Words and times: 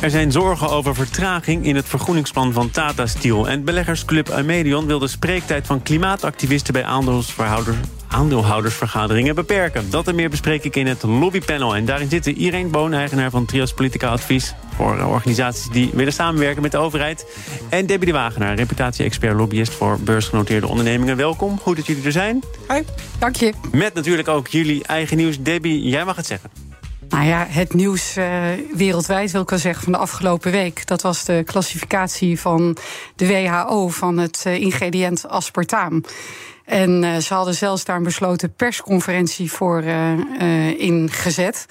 Er 0.00 0.10
zijn 0.10 0.32
zorgen 0.32 0.70
over 0.70 0.94
vertraging 0.94 1.64
in 1.64 1.76
het 1.76 1.88
vergroeningsplan 1.88 2.52
van 2.52 2.70
Tata 2.70 3.06
Steel. 3.06 3.48
En 3.48 3.64
beleggersclub 3.64 4.30
Amedion 4.30 4.86
wil 4.86 4.98
de 4.98 5.08
spreektijd 5.08 5.66
van 5.66 5.82
klimaatactivisten 5.82 6.72
bij 6.72 6.84
aandeelhoudersvergaderingen 8.08 9.34
beperken. 9.34 9.90
Dat 9.90 10.08
en 10.08 10.14
meer 10.14 10.30
bespreek 10.30 10.64
ik 10.64 10.76
in 10.76 10.86
het 10.86 11.02
lobbypanel. 11.02 11.76
En 11.76 11.84
daarin 11.84 12.08
zitten 12.08 12.36
Irene 12.36 12.68
Boon, 12.68 12.92
eigenaar 12.92 13.30
van 13.30 13.44
Trias 13.44 13.74
Politica 13.74 14.08
Advies... 14.08 14.54
voor 14.76 15.02
organisaties 15.02 15.68
die 15.72 15.90
willen 15.92 16.12
samenwerken 16.12 16.62
met 16.62 16.72
de 16.72 16.78
overheid. 16.78 17.26
En 17.68 17.86
Debbie 17.86 18.08
de 18.08 18.14
Wagenaar, 18.14 18.54
reputatie-expert 18.54 19.36
lobbyist... 19.36 19.72
voor 19.72 20.00
beursgenoteerde 20.00 20.66
ondernemingen. 20.66 21.16
Welkom, 21.16 21.58
goed 21.58 21.76
dat 21.76 21.86
jullie 21.86 22.04
er 22.04 22.12
zijn. 22.12 22.42
Hoi, 22.66 22.84
dank 23.18 23.36
je. 23.36 23.52
Met 23.72 23.94
natuurlijk 23.94 24.28
ook 24.28 24.48
jullie 24.48 24.84
eigen 24.84 25.16
nieuws. 25.16 25.42
Debbie, 25.42 25.88
jij 25.88 26.04
mag 26.04 26.16
het 26.16 26.26
zeggen. 26.26 26.69
Nou 27.10 27.24
ja, 27.24 27.46
het 27.48 27.74
nieuws 27.74 28.16
uh, 28.16 28.42
wereldwijd 28.72 29.30
wil 29.30 29.42
ik 29.42 29.50
wel 29.50 29.58
zeggen 29.58 29.82
van 29.82 29.92
de 29.92 29.98
afgelopen 29.98 30.52
week. 30.52 30.86
Dat 30.86 31.02
was 31.02 31.24
de 31.24 31.42
klassificatie 31.46 32.40
van 32.40 32.76
de 33.16 33.26
WHO 33.26 33.88
van 33.88 34.18
het 34.18 34.44
uh, 34.46 34.54
ingrediënt 34.54 35.28
aspartaam. 35.28 36.04
En 36.64 37.02
uh, 37.02 37.16
ze 37.16 37.34
hadden 37.34 37.54
zelfs 37.54 37.84
daar 37.84 37.96
een 37.96 38.02
besloten 38.02 38.54
persconferentie 38.54 39.52
voor 39.52 39.82
ingezet. 40.76 41.66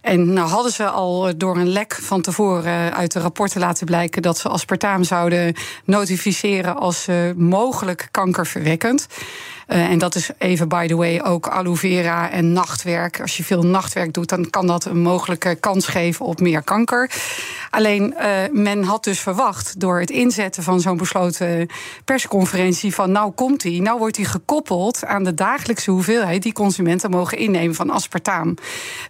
En 0.00 0.32
nou 0.32 0.48
hadden 0.48 0.72
ze 0.72 0.84
al 0.84 1.36
door 1.36 1.56
een 1.56 1.68
lek 1.68 1.94
van 1.94 2.20
tevoren 2.20 2.94
uit 2.94 3.12
de 3.12 3.20
rapporten 3.20 3.60
laten 3.60 3.86
blijken 3.86 4.22
dat 4.22 4.38
ze 4.38 4.48
aspartaam 4.48 5.04
zouden 5.04 5.54
notificeren 5.84 6.76
als 6.76 7.06
mogelijk 7.36 8.08
kankerverwekkend. 8.10 9.06
Uh, 9.68 9.90
en 9.90 9.98
dat 9.98 10.14
is 10.14 10.30
even, 10.38 10.68
by 10.68 10.86
the 10.86 10.96
way, 10.96 11.20
ook 11.20 11.48
aloe 11.48 11.76
vera 11.76 12.30
en 12.30 12.52
nachtwerk. 12.52 13.20
Als 13.20 13.36
je 13.36 13.44
veel 13.44 13.62
nachtwerk 13.62 14.12
doet, 14.12 14.28
dan 14.28 14.50
kan 14.50 14.66
dat 14.66 14.84
een 14.84 15.02
mogelijke 15.02 15.54
kans 15.54 15.86
geven 15.86 16.26
op 16.26 16.40
meer 16.40 16.62
kanker. 16.62 17.10
Alleen, 17.70 18.14
uh, 18.18 18.22
men 18.52 18.82
had 18.82 19.04
dus 19.04 19.20
verwacht 19.20 19.80
door 19.80 20.00
het 20.00 20.10
inzetten 20.10 20.62
van 20.62 20.80
zo'n 20.80 20.96
besloten 20.96 21.68
persconferentie 22.04 22.94
van 22.94 23.12
nou 23.12 23.32
komt 23.32 23.62
hij, 23.62 23.78
nou 23.78 23.98
wordt 23.98 24.16
hij 24.16 24.24
gekoppeld 24.24 25.04
aan 25.04 25.24
de 25.24 25.34
dagelijkse 25.34 25.90
hoeveelheid 25.90 26.42
die 26.42 26.52
consumenten 26.52 27.10
mogen 27.10 27.38
innemen 27.38 27.74
van 27.74 27.90
aspartaam. 27.90 28.54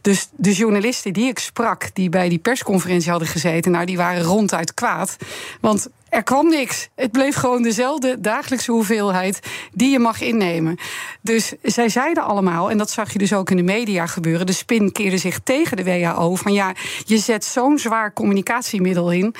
Dus 0.01 0.29
de 0.37 0.53
journalisten 0.53 1.13
die 1.13 1.29
ik 1.29 1.39
sprak, 1.39 1.91
die 1.93 2.09
bij 2.09 2.29
die 2.29 2.39
persconferentie 2.39 3.11
hadden 3.11 3.29
gezeten, 3.29 3.73
nou 3.73 3.85
die 3.85 3.97
waren 3.97 4.23
ronduit 4.23 4.75
kwaad. 4.75 5.17
Want 5.61 5.89
er 6.09 6.23
kwam 6.23 6.49
niks. 6.49 6.89
Het 6.95 7.13
bleef 7.13 7.35
gewoon 7.35 7.63
dezelfde 7.63 8.21
dagelijkse 8.21 8.71
hoeveelheid 8.71 9.41
die 9.73 9.91
je 9.91 9.99
mag 9.99 10.21
innemen. 10.21 10.77
Dus 11.21 11.53
zij 11.63 11.89
zeiden 11.89 12.25
allemaal, 12.25 12.71
en 12.71 12.79
dat 12.79 12.91
zag 12.91 13.13
je 13.13 13.19
dus 13.19 13.33
ook 13.33 13.51
in 13.51 13.57
de 13.57 13.63
media 13.63 14.07
gebeuren. 14.07 14.47
De 14.47 14.53
spin 14.53 14.93
keerde 14.93 15.19
zich 15.19 15.39
tegen 15.39 15.77
de 15.77 15.85
WHO. 15.85 16.35
Van 16.35 16.53
ja, 16.53 16.75
je 17.05 17.19
zet 17.19 17.45
zo'n 17.45 17.79
zwaar 17.79 18.13
communicatiemiddel 18.13 19.13
in. 19.13 19.35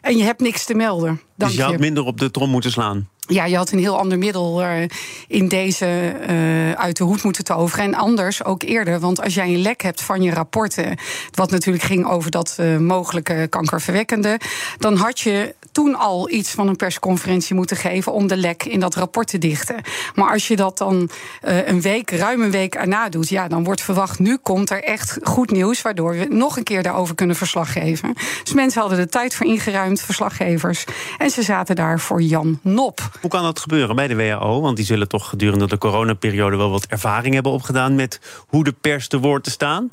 En 0.00 0.16
je 0.16 0.24
hebt 0.24 0.40
niks 0.40 0.64
te 0.64 0.74
melden. 0.74 1.20
Dank 1.36 1.50
dus 1.52 1.60
je 1.60 1.66
had 1.66 1.78
minder 1.78 2.04
op 2.04 2.18
de 2.18 2.30
trom 2.30 2.50
moeten 2.50 2.70
slaan? 2.70 3.08
ja, 3.28 3.44
je 3.44 3.56
had 3.56 3.70
een 3.70 3.78
heel 3.78 3.98
ander 3.98 4.18
middel 4.18 4.62
uh, 4.62 4.82
in 5.26 5.48
deze 5.48 6.14
uh, 6.28 6.72
uit 6.72 6.96
de 6.96 7.04
hoed 7.04 7.22
moeten 7.22 7.44
toveren. 7.44 7.84
En 7.84 7.94
anders 7.94 8.44
ook 8.44 8.62
eerder. 8.62 9.00
Want 9.00 9.22
als 9.22 9.34
jij 9.34 9.46
een 9.46 9.62
lek 9.62 9.82
hebt 9.82 10.02
van 10.02 10.22
je 10.22 10.32
rapporten. 10.32 10.96
wat 11.30 11.50
natuurlijk 11.50 11.84
ging 11.84 12.06
over 12.06 12.30
dat 12.30 12.56
uh, 12.60 12.76
mogelijke 12.76 13.46
kankerverwekkende. 13.50 14.40
dan 14.78 14.96
had 14.96 15.20
je 15.20 15.54
toen 15.78 15.94
al 15.94 16.30
iets 16.30 16.50
van 16.50 16.68
een 16.68 16.76
persconferentie 16.76 17.54
moeten 17.54 17.76
geven. 17.76 18.12
om 18.12 18.26
de 18.26 18.36
lek 18.36 18.64
in 18.64 18.80
dat 18.80 18.94
rapport 18.94 19.28
te 19.28 19.38
dichten. 19.38 19.76
Maar 20.14 20.32
als 20.32 20.48
je 20.48 20.56
dat 20.56 20.78
dan 20.78 21.10
een 21.40 21.80
week, 21.80 22.10
ruim 22.10 22.42
een 22.42 22.50
week 22.50 22.74
erna 22.74 23.08
doet. 23.08 23.28
ja, 23.28 23.48
dan 23.48 23.64
wordt 23.64 23.80
verwacht. 23.80 24.18
nu 24.18 24.36
komt 24.36 24.70
er 24.70 24.84
echt 24.84 25.18
goed 25.22 25.50
nieuws. 25.50 25.82
waardoor 25.82 26.16
we 26.16 26.26
nog 26.30 26.56
een 26.56 26.62
keer 26.62 26.82
daarover 26.82 27.14
kunnen 27.14 27.36
verslag 27.36 27.72
geven. 27.72 28.14
Dus 28.42 28.52
mensen 28.52 28.80
hadden 28.80 28.98
de 28.98 29.08
tijd 29.08 29.34
voor 29.34 29.46
ingeruimd, 29.46 30.00
verslaggevers. 30.00 30.84
En 31.18 31.30
ze 31.30 31.42
zaten 31.42 31.76
daar 31.76 32.00
voor 32.00 32.22
Jan 32.22 32.58
Nop. 32.62 33.10
Hoe 33.20 33.30
kan 33.30 33.42
dat 33.42 33.60
gebeuren 33.60 33.96
bij 33.96 34.06
de 34.06 34.16
WHO? 34.16 34.60
Want 34.60 34.76
die 34.76 34.86
zullen 34.86 35.08
toch 35.08 35.28
gedurende 35.28 35.66
de 35.66 35.78
coronaperiode 35.78 36.56
wel 36.56 36.70
wat 36.70 36.86
ervaring 36.86 37.34
hebben 37.34 37.52
opgedaan 37.52 37.94
met 37.94 38.20
hoe 38.46 38.64
de 38.64 38.74
pers 38.80 39.08
te 39.08 39.18
woord 39.18 39.44
te 39.44 39.50
staan. 39.50 39.90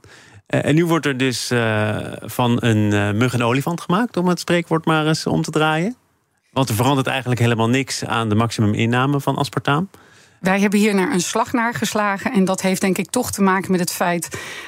Uh, 0.50 0.66
en 0.66 0.76
nu 0.76 0.86
wordt 0.86 1.06
er 1.06 1.18
dus 1.18 1.52
uh, 1.52 1.98
van 2.22 2.58
een 2.60 2.92
uh, 2.94 3.12
mug 3.12 3.34
een 3.34 3.44
olifant 3.44 3.82
gemaakt, 3.82 4.18
om 4.18 4.28
het 4.28 4.40
spreekwoord 4.40 4.86
maar 4.86 5.08
eens 5.08 5.28
om 5.28 5.42
te 5.42 5.52
draaien. 5.52 5.96
Want 6.52 6.70
er 6.70 6.76
verandert 6.76 7.08
eigenlijk 7.08 7.40
helemaal 7.40 7.70
niks 7.70 8.06
aan 8.06 8.30
de 8.30 8.36
maximum 8.36 8.74
van 9.22 9.36
aspartaam. 9.36 9.90
Wij 10.40 10.60
hebben 10.60 10.80
hier 10.80 10.96
naar 10.96 11.12
een 11.12 11.22
slag 11.22 11.54
naar 11.54 11.74
geslagen. 11.74 12.32
En 12.32 12.46
dat 12.46 12.62
heeft 12.62 12.82
denk 12.82 12.98
ik 12.98 13.10
toch 13.10 13.32
te 13.32 13.42
maken 13.42 13.72
met 13.72 13.80
het 13.80 13.92
feit 13.92 14.28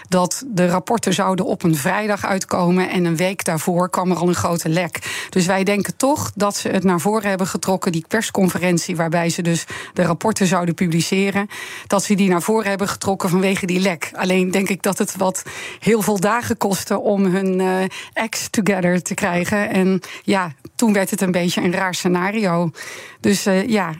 dat 0.09 0.43
de 0.47 0.67
rapporten 0.67 1.13
zouden 1.13 1.45
op 1.45 1.63
een 1.63 1.75
vrijdag 1.75 2.25
uitkomen. 2.25 2.89
En 2.89 3.05
een 3.05 3.15
week 3.15 3.43
daarvoor 3.43 3.89
kwam 3.89 4.11
er 4.11 4.17
al 4.17 4.27
een 4.27 4.35
grote 4.35 4.69
lek. 4.69 5.25
Dus 5.29 5.45
wij 5.45 5.63
denken 5.63 5.95
toch 5.97 6.31
dat 6.35 6.55
ze 6.57 6.69
het 6.69 6.83
naar 6.83 6.99
voren 6.99 7.29
hebben 7.29 7.47
getrokken, 7.47 7.91
die 7.91 8.05
persconferentie 8.07 8.95
waarbij 8.95 9.29
ze 9.29 9.41
dus 9.41 9.65
de 9.93 10.03
rapporten 10.03 10.47
zouden 10.47 10.73
publiceren. 10.73 11.47
Dat 11.87 12.03
ze 12.03 12.15
die 12.15 12.29
naar 12.29 12.41
voren 12.41 12.69
hebben 12.69 12.87
getrokken 12.87 13.29
vanwege 13.29 13.65
die 13.65 13.79
lek. 13.79 14.11
Alleen 14.13 14.51
denk 14.51 14.69
ik 14.69 14.81
dat 14.81 14.97
het 14.97 15.15
wat 15.15 15.43
heel 15.79 16.01
veel 16.01 16.19
dagen 16.19 16.57
kostte 16.57 16.99
om 16.99 17.25
hun 17.25 17.61
ex 18.13 18.47
together 18.49 19.01
te 19.01 19.13
krijgen. 19.13 19.69
En 19.69 20.01
ja, 20.23 20.53
toen 20.75 20.93
werd 20.93 21.09
het 21.09 21.21
een 21.21 21.31
beetje 21.31 21.61
een 21.61 21.73
raar 21.73 21.95
scenario. 21.95 22.71
Dus 23.19 23.47
uh, 23.47 23.67
ja, 23.67 23.93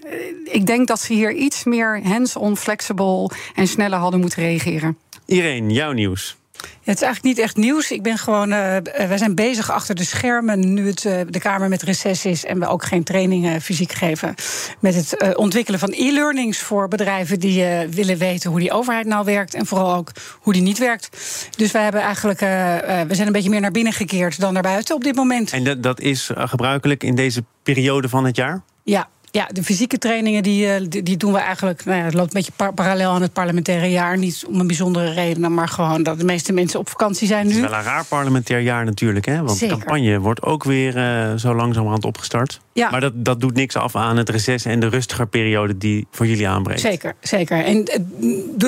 ik 0.44 0.66
denk 0.66 0.88
dat 0.88 1.00
ze 1.00 1.14
hier 1.14 1.34
iets 1.34 1.57
meer 1.64 2.02
hands-on, 2.04 2.58
flexible 2.58 3.30
en 3.56 3.68
sneller 3.68 4.00
hadden 4.00 4.20
moeten 4.20 4.44
reageren. 4.44 4.98
Irene, 5.26 5.74
jouw 5.74 5.92
nieuws. 5.92 6.38
Ja, 6.62 6.94
het 6.94 6.96
is 6.96 7.02
eigenlijk 7.02 7.24
niet 7.24 7.46
echt 7.46 7.56
nieuws. 7.56 7.92
Ik 7.92 8.04
ben 8.04 8.18
gewoon, 8.18 8.50
uh, 8.52 8.78
wij 8.84 9.18
zijn 9.18 9.36
bezig 9.36 9.72
achter 9.72 9.96
de 9.96 10.04
schermen 10.04 10.74
nu 10.74 10.88
het, 10.88 11.04
uh, 11.04 11.20
de 11.30 11.40
Kamer 11.40 11.70
met 11.70 11.82
reces 11.82 12.26
is 12.26 12.46
en 12.46 12.60
we 12.60 12.68
ook 12.68 12.84
geen 12.84 13.04
trainingen 13.04 13.62
fysiek 13.62 13.92
geven. 13.92 14.36
Met 14.80 14.96
het 14.96 15.16
uh, 15.22 15.30
ontwikkelen 15.36 15.80
van 15.80 15.92
e-learnings 15.92 16.60
voor 16.60 16.88
bedrijven 16.88 17.40
die 17.40 17.66
willen 17.90 18.18
weten 18.18 18.50
hoe 18.50 18.60
die 18.60 18.72
overheid 18.72 19.06
nou 19.06 19.26
werkt 19.26 19.54
en 19.54 19.66
vooral 19.66 19.96
ook 19.96 20.12
hoe 20.40 20.54
die 20.54 20.62
niet 20.62 20.78
werkt. 20.78 21.10
Dus 21.56 21.72
wij 21.72 21.84
hebben 21.84 22.02
eigenlijk, 22.02 22.40
we 22.40 23.16
zijn 23.16 23.28
een 23.28 23.34
beetje 23.34 23.50
meer 23.50 23.62
naar 23.62 23.72
binnen 23.72 23.94
gekeerd 23.94 24.40
dan 24.40 24.54
naar 24.54 24.62
buiten 24.62 24.96
op 24.96 25.04
dit 25.04 25.16
moment. 25.16 25.52
En 25.52 25.64
dat, 25.64 25.84
dat 25.84 26.00
is 26.00 26.30
gebruikelijk 26.34 27.04
in 27.04 27.16
deze 27.16 27.44
periode 27.64 28.10
van 28.10 28.26
het 28.26 28.36
jaar? 28.36 28.62
Ja, 28.84 29.10
ja, 29.32 29.48
de 29.52 29.64
fysieke 29.64 29.98
trainingen 29.98 30.44
die, 30.44 30.74
eh, 30.74 30.86
die, 30.90 31.04
die 31.04 31.18
doen 31.18 31.32
we 31.32 31.40
eigenlijk. 31.40 31.86
Nou 31.86 31.98
ja, 31.98 32.04
het 32.04 32.14
loopt 32.14 32.36
een 32.36 32.44
beetje 32.46 32.72
parallel 32.74 33.12
aan 33.12 33.22
het 33.22 33.34
parlementaire 33.34 33.90
jaar. 33.90 34.18
Niet 34.18 34.46
om 34.48 34.60
een 34.60 34.68
bijzondere 34.68 35.12
reden, 35.12 35.54
maar 35.54 35.68
gewoon 35.68 36.04
dat 36.04 36.20
de 36.20 36.26
meeste 36.26 36.54
mensen 36.54 36.80
op 36.80 36.90
vakantie 36.90 37.28
zijn 37.28 37.48
nu. 37.48 37.54
Het 37.54 37.64
is 37.64 37.70
wel 37.70 37.80
een 37.80 37.86
raar 37.86 38.06
parlementair 38.06 38.60
jaar 38.60 38.86
natuurlijk, 38.86 39.26
hè? 39.26 39.44
Want 39.44 39.60
de 39.60 39.68
campagne 39.68 40.20
wordt 40.20 40.42
ook 40.42 40.64
weer 40.64 40.98
uh, 40.98 41.34
zo 41.36 41.56
langzamerhand 41.56 42.06
opgestart. 42.06 42.60
Ja. 42.78 42.90
Maar 42.90 43.02
dat, 43.02 43.14
dat 43.16 43.40
doet 43.40 43.54
niks 43.54 43.76
af 43.76 43.96
aan 43.96 44.18
het 44.18 44.30
reces 44.30 44.66
en 44.66 44.80
de 44.80 44.88
rustiger 44.88 45.28
periode 45.28 45.78
die 45.78 46.08
voor 46.12 46.28
jullie 46.28 46.48
aanbreekt. 46.48 46.80
Zeker, 46.80 47.16
zeker. 47.22 47.64
En 47.64 47.86
eh, 47.86 48.00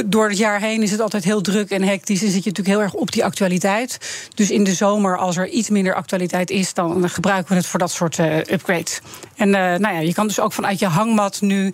door 0.06 0.30
het 0.30 0.38
jaar 0.38 0.60
heen 0.60 0.84
is 0.84 0.92
het 0.92 1.00
altijd 1.00 1.24
heel 1.24 1.42
druk 1.42 1.70
en 1.70 1.84
hectisch. 1.84 2.22
En 2.22 2.32
zit 2.32 2.44
je 2.44 2.50
natuurlijk 2.50 2.78
heel 2.78 2.82
erg 2.82 2.94
op 2.94 3.12
die 3.12 3.24
actualiteit. 3.24 3.98
Dus 4.36 4.52
in 4.52 4.64
de 4.64 4.74
zomer, 4.74 5.18
als 5.18 5.38
er 5.38 5.48
iets 5.48 5.70
minder 5.70 5.94
actualiteit 5.94 6.50
is, 6.50 6.74
dan 6.74 7.10
gebruiken 7.10 7.50
we 7.52 7.56
het 7.56 7.66
voor 7.66 7.80
dat 7.80 7.92
soort 7.92 8.18
uh, 8.18 8.38
upgrades. 8.38 9.02
En 9.36 9.48
uh, 9.48 9.54
nou 9.54 9.94
ja, 9.94 10.00
je 10.00 10.14
kan 10.14 10.28
dus 10.28 10.40
ook 10.40 10.54
vanuit 10.54 10.80
je 10.80 10.88
hangmat 10.88 11.42
nu 11.42 11.66
uh, 11.66 11.72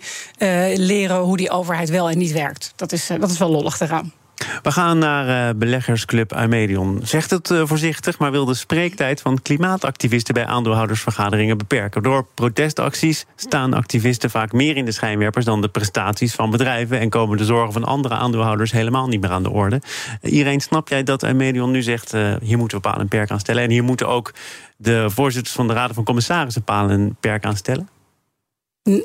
leren 0.74 1.18
hoe 1.18 1.36
die 1.36 1.50
overheid 1.50 1.90
wel 1.90 2.10
en 2.10 2.18
niet 2.18 2.32
werkt. 2.32 2.72
Dat 2.76 2.92
is, 2.92 3.10
dat 3.20 3.30
is 3.30 3.38
wel 3.38 3.50
lollig 3.50 3.80
eraan. 3.80 4.12
We 4.62 4.72
gaan 4.72 4.98
naar 4.98 5.48
uh, 5.48 5.58
beleggersclub 5.58 6.32
Aemedion. 6.32 7.00
Zegt 7.02 7.30
het 7.30 7.50
uh, 7.50 7.62
voorzichtig, 7.64 8.18
maar 8.18 8.30
wil 8.30 8.44
de 8.44 8.54
spreektijd 8.54 9.20
van 9.20 9.42
klimaatactivisten 9.42 10.34
bij 10.34 10.46
aandeelhoudersvergaderingen 10.46 11.58
beperken. 11.58 12.02
Door 12.02 12.26
protestacties 12.34 13.26
staan 13.36 13.74
activisten 13.74 14.30
vaak 14.30 14.52
meer 14.52 14.76
in 14.76 14.84
de 14.84 14.92
schijnwerpers 14.92 15.44
dan 15.44 15.60
de 15.60 15.68
prestaties 15.68 16.34
van 16.34 16.50
bedrijven 16.50 17.00
en 17.00 17.08
komen 17.08 17.36
de 17.36 17.44
zorgen 17.44 17.72
van 17.72 17.84
andere 17.84 18.14
aandeelhouders 18.14 18.72
helemaal 18.72 19.08
niet 19.08 19.20
meer 19.20 19.30
aan 19.30 19.42
de 19.42 19.50
orde. 19.50 19.80
Uh, 20.22 20.32
Iedereen, 20.32 20.60
snap 20.60 20.88
jij 20.88 21.02
dat 21.02 21.24
Aemedion 21.24 21.70
nu 21.70 21.82
zegt: 21.82 22.12
hier 22.42 22.58
moeten 22.58 22.76
we 22.76 22.88
paal 22.88 23.00
en 23.00 23.08
perk 23.08 23.30
aan 23.30 23.40
stellen? 23.40 23.62
En 23.62 23.70
hier 23.70 23.84
moeten 23.84 24.08
ook 24.08 24.34
de 24.76 25.10
voorzitters 25.10 25.54
van 25.54 25.66
de 25.66 25.72
Raden 25.72 25.94
van 25.94 26.04
Commissarissen 26.04 26.62
paal 26.62 26.90
en 26.90 27.16
perk 27.20 27.44
aan 27.44 27.56
stellen? 27.56 27.88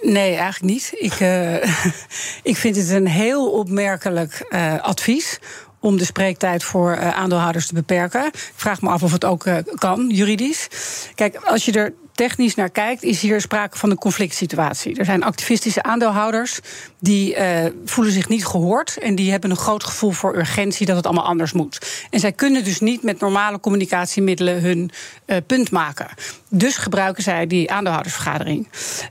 Nee, 0.02 0.36
eigenlijk 0.36 0.74
niet. 0.74 0.94
Ik, 0.96 1.20
uh, 1.20 1.54
ik 2.52 2.58
vind 2.58 2.76
het 2.76 2.90
een 2.90 3.08
heel 3.08 3.52
opmerkelijk 3.52 4.46
uh, 4.50 4.80
advies 4.82 5.40
om 5.80 5.98
de 5.98 6.06
spreektijd 6.06 6.64
voor 6.64 6.96
uh, 6.96 7.18
aandeelhouders 7.18 7.68
te 7.68 7.74
beperken. 7.74 8.26
Ik 8.26 8.52
vraag 8.56 8.82
me 8.82 8.90
af 8.90 9.04
of 9.04 9.12
het 9.12 9.26
ook 9.26 9.46
kan, 9.76 10.10
juridisch. 10.10 10.68
Kijk, 11.16 11.36
als 11.36 11.66
je 11.66 11.72
er 11.72 11.94
technisch 12.14 12.56
naar 12.56 12.70
kijkt, 12.70 13.04
is 13.04 13.22
hier 13.22 13.42
sprake 13.42 13.78
van 13.78 13.90
een 13.90 13.98
conflict 13.98 14.36
situatie. 14.36 14.98
Er 14.98 15.06
zijn 15.06 15.24
activistische 15.24 15.84
aandeelhouders 15.84 16.60
die 17.00 17.36
uh, 17.36 17.66
voelen 17.86 18.14
zich 18.14 18.28
niet 18.28 18.46
gehoord 18.46 18.98
en 18.98 19.16
die 19.16 19.32
hebben 19.32 19.50
een 19.50 19.58
groot 19.58 19.84
gevoel 19.84 20.12
voor 20.12 20.38
urgentie 20.38 20.86
dat 20.86 20.96
het 20.96 21.06
allemaal 21.06 21.26
anders 21.26 21.54
moet. 21.54 22.06
En 22.10 22.20
zij 22.20 22.32
kunnen 22.32 22.64
dus 22.64 22.80
niet 22.80 23.04
met 23.04 23.20
normale 23.20 23.60
communicatiemiddelen 23.60 24.62
hun 24.62 24.92
uh, 25.26 25.38
punt 25.48 25.72
maken. 25.72 26.08
Dus 26.50 26.78
gebruiken 26.78 27.24
zij 27.24 27.48
die 27.48 27.72
aandeelhoudersvergadering. 27.72 28.68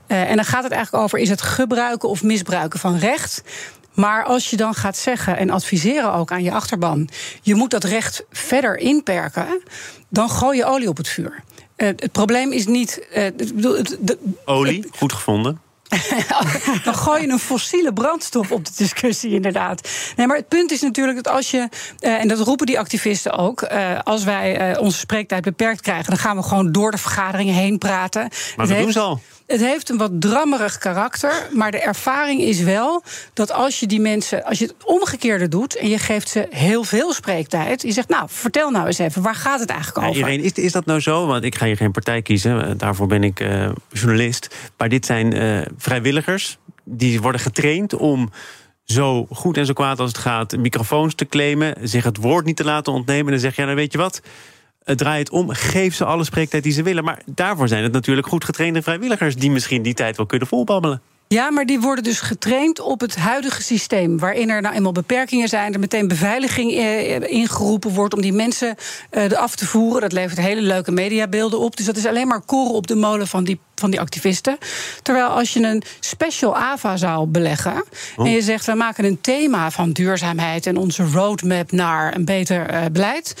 Uh, 0.07 0.29
en 0.29 0.35
dan 0.35 0.45
gaat 0.45 0.63
het 0.63 0.71
eigenlijk 0.71 1.03
over: 1.03 1.19
is 1.19 1.29
het 1.29 1.41
gebruiken 1.41 2.09
of 2.09 2.23
misbruiken 2.23 2.79
van 2.79 2.97
recht? 2.97 3.43
Maar 3.93 4.23
als 4.23 4.49
je 4.49 4.57
dan 4.57 4.73
gaat 4.73 4.97
zeggen 4.97 5.37
en 5.37 5.49
adviseren 5.49 6.13
ook 6.13 6.31
aan 6.31 6.43
je 6.43 6.51
achterban, 6.51 7.09
je 7.41 7.55
moet 7.55 7.71
dat 7.71 7.83
recht 7.83 8.23
verder 8.31 8.77
inperken, 8.77 9.61
dan 10.09 10.29
gooi 10.29 10.57
je 10.57 10.65
olie 10.65 10.89
op 10.89 10.97
het 10.97 11.07
vuur. 11.07 11.43
Uh, 11.81 11.87
het 11.87 12.11
probleem 12.11 12.51
is 12.51 12.65
niet. 12.65 13.07
Bedoel, 13.35 13.83
de, 13.99 14.17
olie, 14.45 14.85
goed 14.91 15.13
gevonden. 15.13 15.61
dan 16.83 16.95
gooi 16.95 17.21
je 17.21 17.27
een 17.27 17.39
fossiele 17.39 17.93
brandstof 17.93 18.51
op 18.51 18.65
de 18.65 18.71
discussie, 18.75 19.31
inderdaad. 19.31 19.89
Nee, 20.15 20.27
maar 20.27 20.37
het 20.37 20.47
punt 20.47 20.71
is 20.71 20.81
natuurlijk 20.81 21.23
dat 21.23 21.33
als 21.33 21.51
je, 21.51 21.69
uh, 21.99 22.21
en 22.21 22.27
dat 22.27 22.39
roepen 22.39 22.65
die 22.65 22.79
activisten 22.79 23.31
ook, 23.31 23.63
als 24.03 24.23
wij 24.23 24.77
onze 24.77 24.97
spreektijd 24.97 25.43
beperkt 25.43 25.81
krijgen, 25.81 26.09
dan 26.09 26.17
gaan 26.17 26.35
we 26.35 26.43
gewoon 26.43 26.71
door 26.71 26.91
de 26.91 26.97
vergaderingen 26.97 27.53
heen 27.53 27.77
praten. 27.77 28.29
Maar 28.55 28.67
dat 28.67 28.77
doen 28.77 28.91
ze 28.91 28.99
al. 28.99 29.21
Het 29.51 29.61
heeft 29.61 29.89
een 29.89 29.97
wat 29.97 30.11
drammerig 30.21 30.77
karakter, 30.77 31.47
maar 31.53 31.71
de 31.71 31.79
ervaring 31.79 32.41
is 32.41 32.61
wel 32.61 33.03
dat 33.33 33.51
als 33.51 33.79
je 33.79 33.87
die 33.87 33.99
mensen, 33.99 34.43
als 34.43 34.59
je 34.59 34.65
het 34.65 34.75
omgekeerde 34.83 35.47
doet 35.47 35.75
en 35.77 35.89
je 35.89 35.97
geeft 35.97 36.29
ze 36.29 36.47
heel 36.49 36.83
veel 36.83 37.13
spreektijd, 37.13 37.81
je 37.81 37.91
zegt, 37.91 38.09
nou, 38.09 38.25
vertel 38.27 38.69
nou 38.69 38.87
eens 38.87 38.97
even, 38.97 39.21
waar 39.21 39.35
gaat 39.35 39.59
het 39.59 39.69
eigenlijk 39.69 40.07
over? 40.07 40.19
Ja, 40.19 40.27
Irene, 40.27 40.43
is, 40.43 40.51
is 40.51 40.71
dat 40.71 40.85
nou 40.85 40.99
zo? 40.99 41.25
Want 41.25 41.43
ik 41.43 41.55
ga 41.55 41.65
hier 41.65 41.77
geen 41.77 41.91
partij 41.91 42.21
kiezen, 42.21 42.77
daarvoor 42.77 43.07
ben 43.07 43.23
ik 43.23 43.39
uh, 43.39 43.69
journalist. 43.89 44.55
Maar 44.77 44.89
dit 44.89 45.05
zijn 45.05 45.35
uh, 45.35 45.61
vrijwilligers 45.77 46.57
die 46.83 47.21
worden 47.21 47.41
getraind 47.41 47.93
om 47.93 48.29
zo 48.83 49.25
goed 49.29 49.57
en 49.57 49.65
zo 49.65 49.73
kwaad 49.73 49.99
als 49.99 50.09
het 50.09 50.19
gaat 50.19 50.57
microfoons 50.57 51.15
te 51.15 51.25
claimen, 51.25 51.75
zich 51.81 52.03
het 52.03 52.17
woord 52.17 52.45
niet 52.45 52.57
te 52.57 52.63
laten 52.63 52.93
ontnemen. 52.93 53.25
En 53.25 53.31
dan 53.31 53.39
zeg 53.39 53.55
je, 53.55 53.61
ja, 53.61 53.67
dan 53.67 53.75
weet 53.75 53.91
je 53.91 53.97
wat 53.97 54.21
draai 54.83 55.19
het 55.19 55.29
om, 55.29 55.49
geef 55.49 55.95
ze 55.95 56.05
alle 56.05 56.23
spreektijd 56.23 56.63
die 56.63 56.71
ze 56.71 56.83
willen. 56.83 57.03
Maar 57.03 57.21
daarvoor 57.25 57.67
zijn 57.67 57.83
het 57.83 57.91
natuurlijk 57.91 58.27
goed 58.27 58.43
getrainde 58.43 58.81
vrijwilligers... 58.81 59.35
die 59.35 59.51
misschien 59.51 59.81
die 59.81 59.93
tijd 59.93 60.17
wel 60.17 60.25
kunnen 60.25 60.47
volbabbelen. 60.47 61.01
Ja, 61.31 61.51
maar 61.51 61.65
die 61.65 61.79
worden 61.79 62.03
dus 62.03 62.19
getraind 62.19 62.79
op 62.79 62.99
het 62.99 63.15
huidige 63.15 63.61
systeem. 63.61 64.19
Waarin 64.19 64.49
er 64.49 64.61
nou 64.61 64.75
eenmaal 64.75 64.91
beperkingen 64.91 65.47
zijn. 65.47 65.73
Er 65.73 65.79
meteen 65.79 66.07
beveiliging 66.07 66.71
eh, 66.71 67.19
ingeroepen 67.19 67.93
wordt 67.93 68.13
om 68.13 68.21
die 68.21 68.33
mensen 68.33 68.75
eh, 69.09 69.31
af 69.31 69.55
te 69.55 69.65
voeren. 69.65 70.01
Dat 70.01 70.11
levert 70.11 70.39
hele 70.39 70.61
leuke 70.61 70.91
mediabeelden 70.91 71.59
op. 71.59 71.77
Dus 71.77 71.85
dat 71.85 71.97
is 71.97 72.05
alleen 72.05 72.27
maar 72.27 72.41
koren 72.41 72.73
op 72.73 72.87
de 72.87 72.95
molen 72.95 73.27
van 73.27 73.43
die, 73.43 73.59
van 73.75 73.91
die 73.91 73.99
activisten. 73.99 74.57
Terwijl 75.01 75.27
als 75.27 75.53
je 75.53 75.63
een 75.63 75.83
special 75.99 76.57
AVA 76.57 76.97
zou 76.97 77.25
beleggen. 77.25 77.83
Oh. 78.15 78.25
en 78.25 78.31
je 78.31 78.41
zegt 78.41 78.65
we 78.65 78.75
maken 78.75 79.05
een 79.05 79.21
thema 79.21 79.71
van 79.71 79.91
duurzaamheid. 79.91 80.65
en 80.65 80.77
onze 80.77 81.03
roadmap 81.03 81.71
naar 81.71 82.15
een 82.15 82.25
beter 82.25 82.73
uh, 82.73 82.85
beleid 82.91 83.35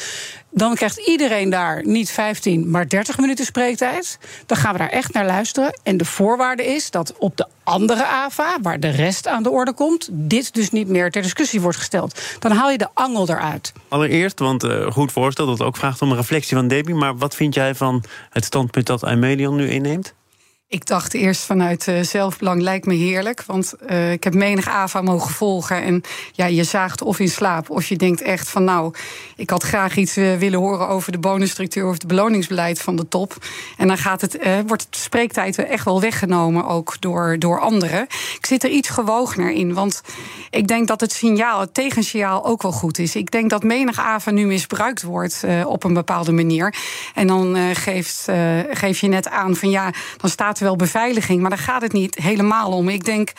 dan 0.51 0.75
krijgt 0.75 1.07
iedereen 1.07 1.49
daar 1.49 1.85
niet 1.85 2.11
15, 2.11 2.69
maar 2.69 2.89
30 2.89 3.17
minuten 3.17 3.45
spreektijd. 3.45 4.17
Dan 4.45 4.57
gaan 4.57 4.71
we 4.71 4.77
daar 4.77 4.89
echt 4.89 5.13
naar 5.13 5.25
luisteren. 5.25 5.79
En 5.83 5.97
de 5.97 6.05
voorwaarde 6.05 6.65
is 6.65 6.91
dat 6.91 7.13
op 7.17 7.37
de 7.37 7.47
andere 7.63 8.05
AVA, 8.05 8.57
waar 8.61 8.79
de 8.79 8.89
rest 8.89 9.27
aan 9.27 9.43
de 9.43 9.49
orde 9.49 9.73
komt, 9.73 10.09
dit 10.11 10.53
dus 10.53 10.71
niet 10.71 10.87
meer 10.87 11.11
ter 11.11 11.21
discussie 11.21 11.61
wordt 11.61 11.77
gesteld. 11.77 12.21
Dan 12.39 12.51
haal 12.51 12.71
je 12.71 12.77
de 12.77 12.89
angel 12.93 13.29
eruit. 13.29 13.73
Allereerst, 13.87 14.39
want 14.39 14.63
uh, 14.63 14.91
goed 14.91 15.11
voorstel 15.11 15.45
dat 15.45 15.61
ook 15.61 15.77
vraagt 15.77 16.01
om 16.01 16.11
een 16.11 16.17
reflectie 16.17 16.55
van 16.55 16.67
Debbie. 16.67 16.95
Maar 16.95 17.17
wat 17.17 17.35
vind 17.35 17.53
jij 17.53 17.75
van 17.75 18.03
het 18.29 18.45
standpunt 18.45 18.85
dat 18.85 19.03
Eumedion 19.03 19.55
nu 19.55 19.69
inneemt? 19.69 20.13
Ik 20.71 20.85
dacht 20.85 21.13
eerst 21.13 21.41
vanuit 21.41 21.87
uh, 21.87 22.01
zelfbelang 22.01 22.61
lijkt 22.61 22.85
me 22.85 22.93
heerlijk. 22.93 23.43
Want 23.45 23.73
uh, 23.89 24.11
ik 24.11 24.23
heb 24.23 24.33
menig 24.33 24.67
AVA 24.67 25.01
mogen 25.01 25.33
volgen. 25.33 25.83
En 25.83 26.01
ja, 26.31 26.45
je 26.45 26.63
zaagt 26.63 27.01
of 27.01 27.19
in 27.19 27.29
slaap. 27.29 27.69
Of 27.69 27.85
je 27.85 27.95
denkt 27.95 28.21
echt 28.21 28.49
van 28.49 28.63
nou, 28.63 28.93
ik 29.35 29.49
had 29.49 29.63
graag 29.63 29.95
iets 29.95 30.17
uh, 30.17 30.37
willen 30.37 30.59
horen 30.59 30.87
over 30.87 31.11
de 31.11 31.17
bonusstructuur 31.17 31.87
of 31.87 31.93
het 31.93 32.07
beloningsbeleid 32.07 32.81
van 32.81 32.95
de 32.95 33.07
top. 33.07 33.35
En 33.77 33.87
dan 33.87 33.97
gaat 33.97 34.21
het, 34.21 34.37
wordt 34.67 34.87
de 34.89 34.97
spreektijd 34.97 35.57
echt 35.57 35.85
wel 35.85 36.01
weggenomen, 36.01 36.67
ook 36.67 36.95
door, 36.99 37.39
door 37.39 37.59
anderen. 37.59 38.01
Ik 38.37 38.45
zit 38.45 38.63
er 38.63 38.69
iets 38.69 38.89
gewogener 38.89 39.51
in. 39.51 39.73
Want 39.73 40.01
ik 40.49 40.67
denk 40.67 40.87
dat 40.87 41.01
het 41.01 41.11
signaal, 41.11 41.59
het 41.59 41.73
tegensignaal 41.73 42.45
ook 42.45 42.61
wel 42.61 42.71
goed 42.71 42.99
is. 42.99 43.15
Ik 43.15 43.31
denk 43.31 43.49
dat 43.49 43.63
menig 43.63 43.99
AVA 43.99 44.31
nu 44.31 44.45
misbruikt 44.45 45.01
wordt 45.01 45.43
op 45.65 45.83
een 45.83 45.93
bepaalde 45.93 46.31
manier. 46.31 46.75
En 47.13 47.27
dan 47.27 47.57
geeft, 47.73 48.27
geef 48.71 48.99
je 48.99 49.07
net 49.07 49.29
aan 49.29 49.55
van 49.55 49.69
ja, 49.69 49.93
dan 50.17 50.29
staat 50.29 50.59
wel 50.61 50.75
beveiliging, 50.75 51.41
maar 51.41 51.49
daar 51.49 51.59
gaat 51.59 51.81
het 51.81 51.93
niet 51.93 52.15
helemaal 52.15 52.71
om. 52.71 52.89
Ik 52.89 53.05
denk. 53.05 53.31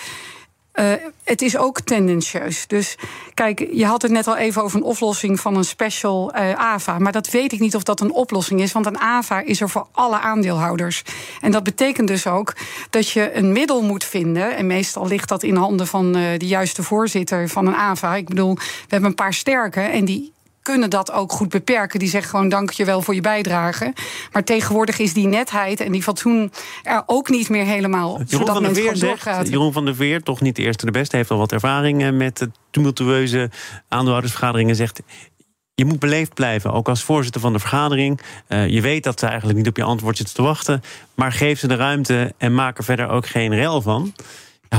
Uh, 0.75 0.93
het 1.25 1.43
is 1.43 1.57
ook 1.57 1.81
tendentieus. 1.81 2.67
Dus 2.67 2.97
kijk, 3.35 3.69
je 3.73 3.87
had 3.87 4.03
het 4.03 4.11
net 4.11 4.27
al 4.27 4.37
even 4.37 4.63
over 4.63 4.79
een 4.79 4.85
oplossing 4.85 5.41
van 5.41 5.57
een 5.57 5.65
special 5.65 6.35
uh, 6.35 6.53
AVA. 6.53 6.99
Maar 6.99 7.13
dat 7.13 7.31
weet 7.31 7.53
ik 7.53 7.61
niet 7.61 7.77
of 7.77 7.83
dat 7.83 8.01
een 8.01 8.13
oplossing 8.13 8.61
is. 8.61 8.73
Want 8.73 8.87
een 8.87 8.99
AVA 8.99 9.41
is 9.41 9.61
er 9.61 9.69
voor 9.69 9.87
alle 9.93 10.19
aandeelhouders. 10.19 11.03
En 11.41 11.51
dat 11.51 11.63
betekent 11.63 12.09
dus 12.09 12.27
ook 12.27 12.57
dat 12.91 13.11
je 13.11 13.35
een 13.35 13.53
middel 13.53 13.83
moet 13.83 14.05
vinden. 14.05 14.57
En 14.57 14.67
meestal 14.67 15.07
ligt 15.07 15.29
dat 15.29 15.43
in 15.43 15.57
handen 15.57 15.87
van 15.87 16.17
uh, 16.17 16.39
de 16.39 16.47
juiste 16.47 16.83
voorzitter 16.83 17.49
van 17.49 17.67
een 17.67 17.77
AVA. 17.77 18.15
Ik 18.15 18.29
bedoel, 18.29 18.55
we 18.55 18.63
hebben 18.89 19.09
een 19.09 19.15
paar 19.15 19.35
sterke 19.35 19.81
en 19.81 20.05
die 20.05 20.33
kunnen 20.63 20.91
dat 20.91 21.13
ook 21.13 21.33
goed 21.33 21.49
beperken. 21.49 21.99
Die 21.99 22.09
zeggen 22.09 22.31
gewoon 22.31 22.49
dank 22.49 22.71
je 22.71 22.85
wel 22.85 23.03
voor 23.03 23.15
je 23.15 23.21
bijdrage. 23.21 23.93
Maar 24.33 24.45
tegenwoordig 24.45 24.99
is 24.99 25.13
die 25.13 25.27
netheid 25.27 25.81
en 25.81 25.93
die 25.93 26.03
fatsoen 26.03 26.53
er 26.83 27.03
ook 27.07 27.29
niet 27.29 27.49
meer 27.49 27.65
helemaal. 27.65 28.21
Jeroen 28.27 28.47
van 28.47 28.63
der 28.63 28.75
Veer 28.75 28.97
zegt, 28.97 29.49
Jeroen 29.49 29.73
van 29.73 29.85
der 29.85 29.95
Veer, 29.95 30.23
toch 30.23 30.41
niet 30.41 30.57
de 30.57 30.63
eerste 30.63 30.85
de 30.85 30.93
beste, 30.93 31.17
heeft 31.17 31.31
al 31.31 31.39
wat 31.39 31.53
ervaring 31.53 32.17
met 32.17 32.49
tumultueuze 32.71 33.51
aandeelhoudersvergaderingen, 33.89 34.77
zegt 34.77 35.01
je 35.75 35.85
moet 35.85 35.99
beleefd 35.99 36.35
blijven, 36.35 36.73
ook 36.73 36.89
als 36.89 37.03
voorzitter 37.03 37.41
van 37.41 37.53
de 37.53 37.59
vergadering. 37.59 38.21
Uh, 38.49 38.69
je 38.69 38.81
weet 38.81 39.05
dat 39.05 39.21
ze 39.21 39.27
eigenlijk 39.27 39.59
niet 39.59 39.69
op 39.69 39.77
je 39.77 39.83
antwoord 39.83 40.17
zitten 40.17 40.35
te 40.35 40.43
wachten. 40.43 40.83
Maar 41.15 41.33
geef 41.33 41.59
ze 41.59 41.69
de 41.69 41.75
ruimte 41.75 42.35
en 42.39 42.55
maak 42.55 42.79
er 42.79 42.85
verder 42.85 43.09
ook 43.09 43.27
geen 43.27 43.55
rel 43.55 43.83
van. 43.83 44.13